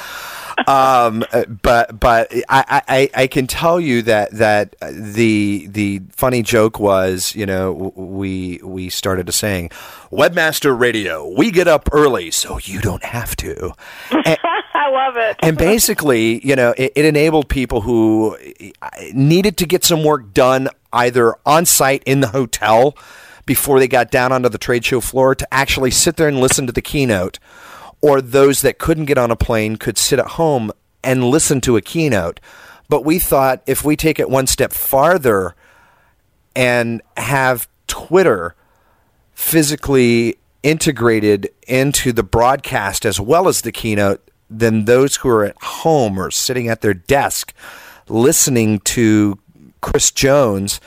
um, 0.66 1.24
uh, 1.32 1.44
but 1.44 1.98
but 1.98 2.32
I, 2.48 2.82
I, 2.88 3.10
I 3.14 3.26
can 3.26 3.46
tell 3.46 3.80
you 3.80 4.02
that 4.02 4.30
that 4.32 4.76
uh, 4.80 4.90
the 4.92 5.66
the 5.68 6.02
funny 6.10 6.42
joke 6.42 6.78
was 6.78 7.34
you 7.34 7.46
know 7.46 7.92
we 7.96 8.60
we 8.62 8.88
started 8.88 9.26
to 9.26 9.32
saying 9.32 9.70
Webmaster 10.10 10.78
Radio 10.78 11.28
we 11.28 11.50
get 11.50 11.68
up 11.68 11.88
early 11.92 12.30
so 12.30 12.58
you 12.62 12.80
don't 12.80 13.04
have 13.04 13.36
to. 13.36 13.72
And, 14.10 14.38
I 14.72 14.88
love 14.90 15.16
it. 15.16 15.36
and 15.42 15.58
basically, 15.58 16.44
you 16.46 16.56
know, 16.56 16.72
it, 16.76 16.92
it 16.96 17.04
enabled 17.04 17.48
people 17.48 17.82
who 17.82 18.36
uh, 18.80 18.88
needed 19.12 19.56
to 19.58 19.66
get 19.66 19.84
some 19.84 20.02
work 20.04 20.32
done 20.32 20.68
either 20.92 21.34
on 21.44 21.66
site 21.66 22.02
in 22.04 22.20
the 22.20 22.28
hotel 22.28 22.96
before 23.46 23.78
they 23.78 23.88
got 23.88 24.10
down 24.10 24.32
onto 24.32 24.48
the 24.48 24.58
trade 24.58 24.84
show 24.84 25.00
floor 25.00 25.34
to 25.34 25.46
actually 25.52 25.90
sit 25.90 26.16
there 26.16 26.28
and 26.28 26.40
listen 26.40 26.66
to 26.66 26.72
the 26.72 26.82
keynote 26.82 27.38
or 28.00 28.20
those 28.20 28.62
that 28.62 28.78
couldn't 28.78 29.06
get 29.06 29.18
on 29.18 29.30
a 29.30 29.36
plane 29.36 29.76
could 29.76 29.98
sit 29.98 30.18
at 30.18 30.26
home 30.26 30.72
and 31.02 31.24
listen 31.24 31.60
to 31.62 31.76
a 31.76 31.82
keynote. 31.82 32.40
But 32.88 33.04
we 33.04 33.18
thought 33.18 33.62
if 33.66 33.84
we 33.84 33.96
take 33.96 34.18
it 34.18 34.28
one 34.28 34.46
step 34.46 34.72
farther 34.72 35.54
and 36.56 37.02
have 37.16 37.68
Twitter 37.86 38.54
physically 39.32 40.36
integrated 40.62 41.48
into 41.66 42.12
the 42.12 42.22
broadcast 42.22 43.06
as 43.06 43.20
well 43.20 43.48
as 43.48 43.62
the 43.62 43.72
keynote, 43.72 44.30
then 44.48 44.84
those 44.84 45.16
who 45.16 45.28
are 45.28 45.44
at 45.44 45.62
home 45.62 46.18
or 46.18 46.30
sitting 46.30 46.68
at 46.68 46.80
their 46.80 46.94
desk 46.94 47.54
listening 48.08 48.80
to 48.80 49.38
Chris 49.80 50.10
Jones 50.10 50.80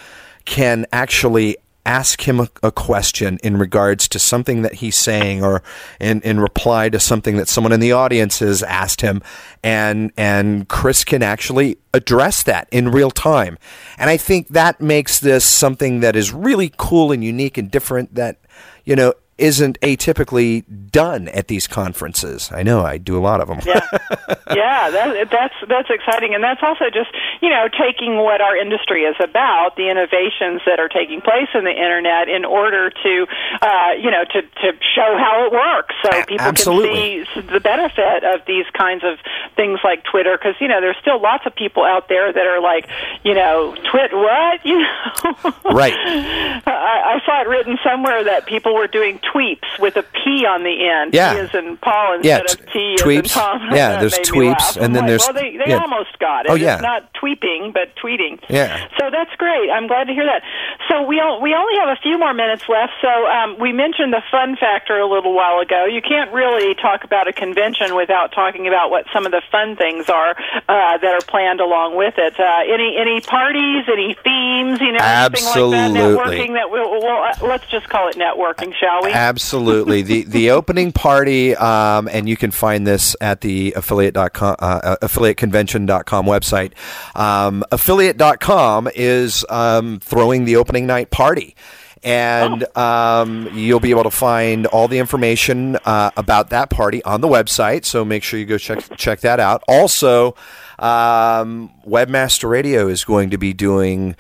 can 0.46 0.86
actually 0.92 1.58
ask 1.86 2.28
him 2.28 2.40
a, 2.40 2.50
a, 2.62 2.72
question 2.72 3.38
in 3.44 3.58
regards 3.58 4.08
to 4.08 4.18
something 4.18 4.62
that 4.62 4.76
he's 4.76 4.96
saying 4.96 5.44
or 5.44 5.62
in, 6.00 6.22
in 6.22 6.40
reply 6.40 6.90
to 6.90 7.00
something 7.00 7.36
that 7.38 7.48
someone 7.48 7.74
in 7.74 7.80
the 7.80 7.92
audience 7.92 8.40
has 8.40 8.64
asked 8.64 9.02
him 9.02 9.22
and 9.64 10.12
and 10.16 10.68
Chris 10.70 11.04
can 11.04 11.22
actually 11.22 11.78
address 11.94 12.44
that 12.44 12.68
in 12.72 12.90
real 12.90 13.12
time. 13.12 13.58
And 13.98 14.10
I 14.10 14.18
think 14.18 14.48
that 14.50 14.82
makes 14.82 15.20
this 15.20 15.46
something 15.46 16.00
that 16.00 16.16
is 16.16 16.34
really 16.34 16.74
cool 16.78 17.12
and 17.12 17.24
unique 17.24 17.58
and 17.58 17.70
different 17.70 18.16
that 18.16 18.38
you 18.86 18.96
know 18.96 19.14
isn't 19.38 19.80
atypically 19.82 20.64
done 20.92 21.28
at 21.30 21.48
these 21.48 21.68
conferences. 21.68 22.52
I 22.52 22.64
know 22.64 22.86
I 22.86 22.98
do 22.98 23.18
a 23.18 23.24
lot 23.24 23.42
of 23.42 23.48
them. 23.48 23.60
yeah, 23.66 23.82
yeah, 24.54 24.90
that, 24.92 25.30
that's 25.32 25.56
that's 25.68 25.90
exciting, 25.90 26.36
and 26.36 26.44
that's 26.44 26.62
also 26.62 26.86
just 26.94 27.10
you 27.42 27.50
know 27.50 27.68
taking 27.68 28.18
what 28.18 28.42
our 28.42 28.56
industry 28.56 29.04
is 29.04 29.16
about, 29.20 29.76
the 29.76 29.90
innovations 29.90 30.62
that 30.66 30.80
are 30.80 30.90
taking 30.90 31.22
place 31.22 31.50
in 31.54 31.64
the 31.64 31.74
internet, 31.74 32.30
in 32.30 32.46
order 32.46 32.90
to 32.92 33.26
uh, 33.62 33.92
you 33.98 34.12
know 34.12 34.24
to 34.24 34.42
to 34.42 34.78
show 34.94 35.18
how 35.18 35.46
it 35.48 35.52
works, 35.52 35.96
so 36.04 36.12
people 36.26 36.46
Absolutely. 36.46 37.26
can 37.26 37.44
see 37.44 37.54
the 37.54 37.60
benefit 37.60 38.24
of 38.24 38.46
these 38.46 38.66
kinds 38.78 39.04
of 39.04 39.18
things 39.56 39.80
like 39.84 40.04
Twitter, 40.04 40.38
because 40.38 40.56
you 40.62 40.68
know 40.68 40.80
there's 40.80 40.98
still 41.02 41.22
lots 41.22 41.46
of 41.46 41.56
people 41.56 41.84
out 41.84 42.08
there 42.08 42.32
that 42.32 42.46
are 42.46 42.62
like 42.62 42.88
you 43.24 43.34
know 43.34 43.76
twit 43.90 44.14
what 44.14 44.62
you 44.66 44.78
know 44.78 45.54
right. 45.74 45.94
I, 45.98 47.18
I 47.18 47.26
saw 47.26 47.42
it 47.42 47.48
written 47.48 47.78
somewhere 47.84 48.24
that 48.24 48.46
people 48.46 48.76
were 48.76 48.88
doing 48.88 49.20
tweeps 49.32 49.80
with 49.80 49.96
a 49.98 50.04
P 50.04 50.46
on 50.46 50.64
the 50.64 50.88
end. 50.88 51.14
Yeah. 51.14 51.34
T 51.34 51.40
as 51.40 51.56
in 51.56 51.78
Paul 51.78 52.16
instead 52.16 52.44
yeah, 52.48 52.54
of 52.54 52.72
T 52.72 52.96
tweeps. 53.00 53.34
Tom. 53.34 53.62
Yeah, 53.74 54.00
there's 54.00 54.14
tweeps, 54.20 54.78
and 54.78 54.96
then 54.96 55.04
like, 55.04 55.10
there's. 55.10 55.22
Well, 55.26 55.34
they, 55.34 55.58
they 55.58 55.72
yeah. 55.72 55.82
almost 55.82 56.20
got 56.20 56.46
it. 56.46 56.52
Oh, 56.52 56.56
yeah. 56.56 56.76
It's 56.76 56.84
not 56.84 57.12
tweeping, 57.14 57.74
but 57.74 57.96
tweeting. 57.96 58.40
Yeah. 58.50 58.88
So 59.00 59.10
that's 59.10 59.34
great. 59.38 59.70
I'm 59.70 59.88
glad 59.88 60.06
to 60.08 60.14
hear 60.14 60.26
that. 60.26 60.44
So 60.90 61.02
we 61.02 61.16
we 61.42 61.56
only 61.56 61.76
have 61.80 61.90
a 61.90 62.00
few 62.02 62.20
more 62.20 62.34
minutes 62.34 62.68
left. 62.70 62.94
So 63.02 63.10
um, 63.10 63.58
we 63.60 63.72
mentioned 63.72 64.14
the 64.14 64.22
fun 64.30 64.58
factor 64.58 65.00
a 65.00 65.08
little 65.08 65.34
while 65.34 65.60
ago. 65.60 65.86
You 65.86 66.02
can't 66.02 66.32
really 66.34 66.76
talk 66.76 67.04
about 67.04 67.28
a 67.28 67.34
convention 67.34 67.96
without 67.96 68.32
talking 68.32 68.68
about 68.68 68.92
what 68.92 69.06
some 69.14 69.26
of 69.26 69.32
the 69.32 69.42
fun 69.52 69.76
things 69.76 70.10
are 70.10 70.36
uh, 70.68 70.98
that 70.98 71.14
are 71.14 71.26
planned 71.26 71.62
along 71.62 71.96
with 71.96 72.16
it. 72.18 72.40
Uh, 72.40 72.62
any 72.68 72.98
any 72.98 73.22
parties, 73.22 73.86
any 73.88 74.16
themes, 74.24 74.82
you 74.82 74.92
know, 74.92 75.00
Absolutely. 75.00 75.78
anything 75.78 76.04
like 76.04 76.28
that. 76.28 76.34
Networking 76.34 76.54
that 76.54 76.70
we'll, 76.70 76.92
we'll 76.92 77.24
uh, 77.24 77.34
let's 77.42 77.66
just 77.68 77.90
call 77.90 78.10
it 78.10 78.16
networking, 78.16 78.74
shall 78.76 79.04
we? 79.04 79.13
Absolutely. 79.16 80.02
the 80.02 80.24
the 80.24 80.52
opening 80.52 80.92
party, 80.92 81.56
um, 81.56 82.10
and 82.12 82.28
you 82.28 82.36
can 82.36 82.52
find 82.52 82.86
this 82.88 83.16
at 83.22 83.42
the 83.42 83.74
affiliate.com, 83.76 84.56
uh, 84.60 84.80
uh 84.84 84.96
affiliateconvention.com 85.02 86.26
website. 86.26 86.74
Um, 87.16 87.64
affiliate.com 87.72 88.90
is 88.96 89.46
um, 89.50 90.00
throwing 90.00 90.46
the 90.46 90.56
opening 90.56 90.88
night 90.88 91.12
party. 91.12 91.56
and 92.04 92.66
oh. 92.76 92.82
um, 92.82 93.50
you'll 93.54 93.80
be 93.80 93.92
able 93.92 94.04
to 94.04 94.12
find 94.12 94.66
all 94.68 94.88
the 94.88 95.00
information 95.00 95.78
uh, 95.86 96.12
about 96.18 96.50
that 96.50 96.70
party 96.70 97.02
on 97.04 97.22
the 97.22 97.30
website. 97.30 97.86
So 97.86 98.04
make 98.04 98.24
sure 98.24 98.40
you 98.40 98.46
go 98.46 98.58
check 98.58 98.98
check 98.98 99.22
that 99.22 99.40
out. 99.40 99.64
Also, 99.68 100.36
um, 100.80 101.72
Webmaster 101.88 102.50
Radio 102.50 102.88
is 102.88 103.06
going 103.06 103.30
to 103.30 103.38
be 103.38 103.54
doing 103.54 104.16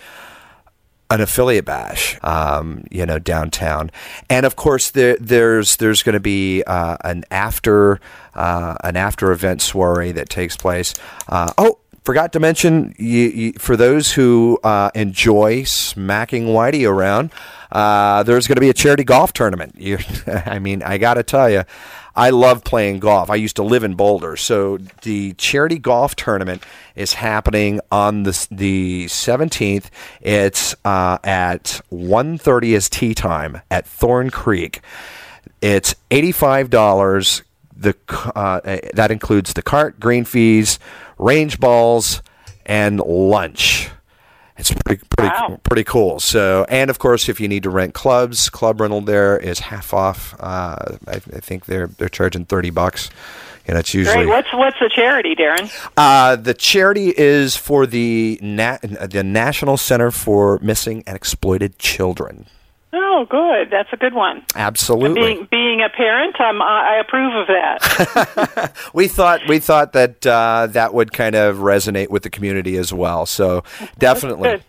an 1.13 1.21
affiliate 1.21 1.63
bash, 1.63 2.17
um, 2.23 2.84
you 2.89 3.06
know, 3.06 3.19
downtown, 3.19 3.91
and 4.30 4.45
of 4.45 4.56
course 4.56 4.89
there, 4.91 5.15
there's 5.19 5.78
there's 5.78 6.02
going 6.02 6.13
to 6.13 6.19
be 6.19 6.63
uh, 6.63 6.97
an 7.04 7.23
after 7.30 7.99
uh, 8.34 8.76
an 8.84 8.97
after 8.97 9.32
event 9.32 9.62
soiree 9.62 10.12
that 10.12 10.28
takes 10.30 10.58
place. 10.58 10.93
Uh, 11.30 11.54
oh, 11.58 11.78
forgot 12.04 12.34
to 12.34 12.39
mention 12.39 12.95
you, 12.97 13.30
you, 13.30 13.54
for 13.54 13.78
those 13.78 14.13
who 14.13 14.60
uh, 14.63 14.89
enjoy 14.95 15.63
smacking 15.63 16.47
Whitey 16.47 16.89
around, 16.89 17.32
uh, 17.71 18.23
there's 18.23 18.47
going 18.47 18.56
to 18.56 18.62
be 18.62 18.69
a 18.69 18.73
charity 18.73 19.04
golf 19.04 19.34
tournament. 19.34 19.76
You, 19.78 19.99
I 20.28 20.58
mean, 20.58 20.82
I 20.82 20.97
got 20.97 21.15
to 21.15 21.23
tell 21.23 21.49
you. 21.49 21.63
I 22.15 22.30
love 22.30 22.63
playing 22.63 22.99
golf. 22.99 23.30
I 23.30 23.36
used 23.36 23.56
to 23.56 23.63
live 23.63 23.84
in 23.84 23.95
Boulder, 23.95 24.36
so 24.36 24.78
the 25.02 25.34
charity 25.34 25.80
golf 25.80 26.15
tournament 26.15 26.63
is 26.95 27.13
happening 27.13 27.80
on 27.91 28.23
the 28.23 28.47
the 28.52 29.06
17th. 29.06 29.86
It's 30.21 30.76
uh, 30.86 31.17
at 31.23 31.82
1:30 31.91 32.63
is 32.76 32.89
tee 32.89 33.15
time 33.15 33.62
at 33.71 33.88
Thorn 33.88 34.30
Creek. 34.30 34.82
It's 35.62 35.95
eighty-five 36.12 36.69
dollars. 36.69 37.41
The 37.76 37.95
uh, 38.36 38.60
that 38.93 39.10
includes 39.10 39.54
the 39.54 39.63
cart, 39.63 39.99
green 39.99 40.26
fees, 40.26 40.78
range 41.17 41.60
balls, 41.60 42.21
and 42.65 42.99
lunch. 42.99 43.89
It's 44.57 44.71
pretty 44.71 45.03
pretty 45.09 45.33
wow. 45.33 45.59
pretty 45.63 45.83
cool. 45.83 46.19
So, 46.19 46.65
and 46.69 46.89
of 46.89 46.99
course, 46.99 47.27
if 47.27 47.39
you 47.39 47.47
need 47.47 47.63
to 47.63 47.69
rent 47.69 47.93
clubs, 47.93 48.49
club 48.49 48.81
rental 48.81 49.01
there 49.01 49.37
is 49.37 49.59
half 49.59 49.93
off. 49.93 50.35
Uh, 50.39 50.97
I, 51.07 51.15
I, 51.15 51.19
think 51.19 51.65
they're 51.65 51.87
they're 51.87 52.09
charging 52.09 52.45
thirty 52.45 52.69
bucks. 52.69 53.09
And 53.65 53.77
it's 53.77 53.93
usually 53.93 54.25
Great. 54.25 54.27
what's 54.27 54.53
what's 54.53 54.77
the 54.79 54.89
charity, 54.93 55.35
Daron? 55.35 55.71
Uh, 55.95 56.35
the 56.35 56.53
charity 56.53 57.13
is 57.15 57.55
for 57.55 57.85
the 57.85 58.37
Na- 58.41 58.77
the 58.81 59.23
National 59.23 59.77
Center 59.77 60.11
for 60.11 60.59
Missing 60.61 61.03
and 61.07 61.15
Exploited 61.15 61.79
Children. 61.79 62.45
Oh, 62.95 63.25
good. 63.27 63.71
That's 63.71 63.89
a 63.91 63.97
good 63.97 64.13
one. 64.13 64.43
Absolutely. 64.56 65.13
Being, 65.19 65.47
being 65.49 65.82
a 65.82 65.89
parent, 65.89 66.39
um, 66.39 66.62
I 66.62 67.01
approve 67.01 67.34
of 67.36 67.47
that. 67.47 68.73
we 68.93 69.08
thought 69.08 69.41
we 69.47 69.58
thought 69.60 69.93
that 69.93 70.25
uh, 70.25 70.67
that 70.71 70.93
would 70.93 71.12
kind 71.12 71.36
of 71.36 71.58
resonate 71.58 72.10
with 72.10 72.21
the 72.21 72.29
community 72.29 72.77
as 72.77 72.93
well. 72.93 73.25
So 73.25 73.63
definitely. 73.97 74.62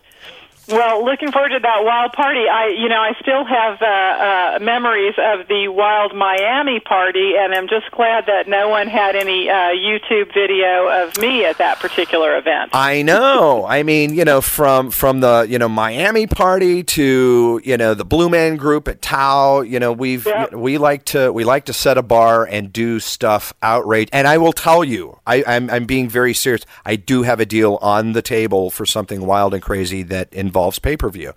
Well, 0.68 1.04
looking 1.04 1.30
forward 1.30 1.50
to 1.50 1.58
that 1.60 1.84
wild 1.84 2.12
party. 2.12 2.48
I, 2.48 2.68
you 2.68 2.88
know, 2.88 3.00
I 3.00 3.12
still 3.20 3.44
have 3.44 3.82
uh, 3.82 3.86
uh, 3.86 4.58
memories 4.62 5.14
of 5.18 5.46
the 5.46 5.68
wild 5.68 6.14
Miami 6.14 6.80
party, 6.80 7.34
and 7.38 7.54
I'm 7.54 7.68
just 7.68 7.90
glad 7.90 8.26
that 8.26 8.48
no 8.48 8.70
one 8.70 8.88
had 8.88 9.14
any 9.14 9.50
uh, 9.50 9.74
YouTube 9.74 10.32
video 10.32 10.88
of 10.88 11.18
me 11.18 11.44
at 11.44 11.58
that 11.58 11.80
particular 11.80 12.38
event. 12.38 12.70
I 12.72 13.02
know. 13.02 13.66
I 13.66 13.82
mean, 13.82 14.14
you 14.14 14.24
know, 14.24 14.40
from 14.40 14.90
from 14.90 15.20
the 15.20 15.46
you 15.48 15.58
know 15.58 15.68
Miami 15.68 16.26
party 16.26 16.82
to 16.82 17.60
you 17.62 17.76
know 17.76 17.92
the 17.92 18.04
Blue 18.04 18.30
Man 18.30 18.56
Group 18.56 18.88
at 18.88 19.02
Tao. 19.02 19.60
You 19.60 19.78
know, 19.78 19.92
we've 19.92 20.24
yep. 20.24 20.54
we 20.54 20.78
like 20.78 21.04
to 21.06 21.30
we 21.30 21.44
like 21.44 21.66
to 21.66 21.74
set 21.74 21.98
a 21.98 22.02
bar 22.02 22.46
and 22.46 22.72
do 22.72 23.00
stuff 23.00 23.52
outrage. 23.62 24.08
And 24.12 24.26
I 24.26 24.38
will 24.38 24.54
tell 24.54 24.82
you, 24.82 25.20
I, 25.26 25.44
I'm 25.46 25.68
I'm 25.68 25.84
being 25.84 26.08
very 26.08 26.32
serious. 26.32 26.64
I 26.86 26.96
do 26.96 27.22
have 27.22 27.38
a 27.38 27.46
deal 27.46 27.78
on 27.82 28.12
the 28.12 28.22
table 28.22 28.70
for 28.70 28.86
something 28.86 29.26
wild 29.26 29.52
and 29.52 29.62
crazy 29.62 30.02
that 30.04 30.32
involves 30.32 30.53
pay 30.82 30.96
per 30.96 31.10
view. 31.10 31.32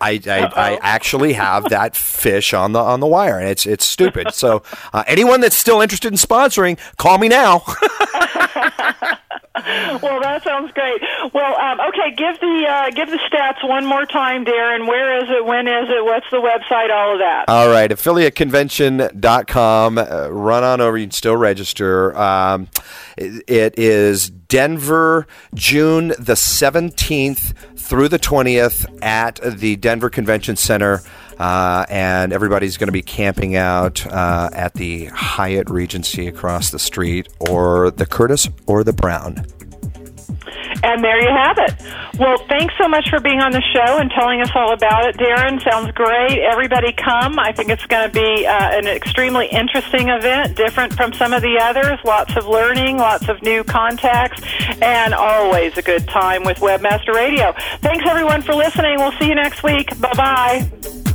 I, 0.00 0.20
I, 0.26 0.40
I, 0.56 0.78
actually 0.80 1.34
have 1.34 1.68
that 1.68 1.94
fish 1.94 2.54
on 2.54 2.72
the 2.72 2.78
on 2.78 3.00
the 3.00 3.06
wire, 3.06 3.38
and 3.38 3.46
it's 3.46 3.66
it's 3.66 3.84
stupid. 3.84 4.32
So 4.32 4.62
uh, 4.94 5.04
anyone 5.06 5.40
that's 5.40 5.56
still 5.56 5.82
interested 5.82 6.10
in 6.10 6.16
sponsoring, 6.16 6.78
call 6.96 7.18
me 7.18 7.28
now. 7.28 7.62
well, 10.02 10.20
that 10.20 10.42
sounds 10.44 10.70
great. 10.72 11.00
Well, 11.32 11.56
um, 11.56 11.80
okay, 11.88 12.14
give 12.14 12.38
the 12.40 12.66
uh, 12.68 12.90
give 12.90 13.10
the 13.10 13.18
stats 13.30 13.66
one 13.66 13.86
more 13.86 14.04
time, 14.04 14.44
Daron. 14.44 14.86
Where 14.86 15.22
is 15.22 15.30
it? 15.30 15.44
When 15.44 15.66
is 15.66 15.88
it? 15.88 16.04
What's 16.04 16.26
the 16.30 16.38
website? 16.38 16.90
All 16.90 17.14
of 17.14 17.18
that. 17.20 17.46
All 17.48 17.68
right, 17.68 17.90
affiliateconvention.com. 17.90 19.98
Uh, 19.98 20.28
run 20.28 20.64
on 20.64 20.80
over. 20.80 20.98
You 20.98 21.06
can 21.06 21.12
still 21.12 21.36
register. 21.36 22.16
Um, 22.16 22.68
it, 23.16 23.44
it 23.48 23.78
is 23.78 24.30
Denver, 24.30 25.26
June 25.54 26.08
the 26.08 26.34
17th 26.34 27.54
through 27.78 28.08
the 28.08 28.18
20th 28.18 29.02
at 29.02 29.40
the 29.42 29.76
Denver 29.76 30.10
Convention 30.10 30.56
Center. 30.56 31.00
Uh, 31.38 31.84
and 31.88 32.32
everybody's 32.32 32.76
going 32.76 32.88
to 32.88 32.92
be 32.92 33.02
camping 33.02 33.56
out 33.56 34.06
uh, 34.06 34.48
at 34.52 34.74
the 34.74 35.06
Hyatt 35.06 35.68
Regency 35.68 36.26
across 36.26 36.70
the 36.70 36.78
street, 36.78 37.28
or 37.40 37.90
the 37.90 38.06
Curtis 38.06 38.48
or 38.66 38.84
the 38.84 38.92
Brown. 38.92 39.46
And 40.82 41.02
there 41.02 41.20
you 41.20 41.28
have 41.28 41.58
it. 41.58 41.74
Well, 42.18 42.38
thanks 42.48 42.74
so 42.78 42.88
much 42.88 43.08
for 43.10 43.20
being 43.20 43.40
on 43.40 43.52
the 43.52 43.62
show 43.72 43.98
and 43.98 44.10
telling 44.10 44.40
us 44.40 44.50
all 44.54 44.72
about 44.72 45.06
it, 45.06 45.16
Daron. 45.16 45.62
Sounds 45.62 45.90
great. 45.92 46.38
Everybody 46.38 46.92
come. 46.92 47.38
I 47.38 47.52
think 47.52 47.70
it's 47.70 47.84
going 47.86 48.08
to 48.08 48.12
be 48.12 48.46
uh, 48.46 48.78
an 48.78 48.86
extremely 48.86 49.46
interesting 49.46 50.08
event, 50.08 50.56
different 50.56 50.94
from 50.94 51.12
some 51.12 51.32
of 51.32 51.42
the 51.42 51.58
others. 51.60 51.98
Lots 52.04 52.36
of 52.36 52.46
learning, 52.46 52.98
lots 52.98 53.28
of 53.28 53.42
new 53.42 53.64
contacts, 53.64 54.42
and 54.80 55.14
always 55.14 55.76
a 55.76 55.82
good 55.82 56.06
time 56.08 56.44
with 56.44 56.58
Webmaster 56.58 57.14
Radio. 57.14 57.54
Thanks, 57.80 58.04
everyone, 58.06 58.42
for 58.42 58.54
listening. 58.54 58.96
We'll 58.98 59.18
see 59.18 59.28
you 59.28 59.34
next 59.34 59.62
week. 59.62 59.88
Bye 60.00 60.14
bye. 60.14 61.05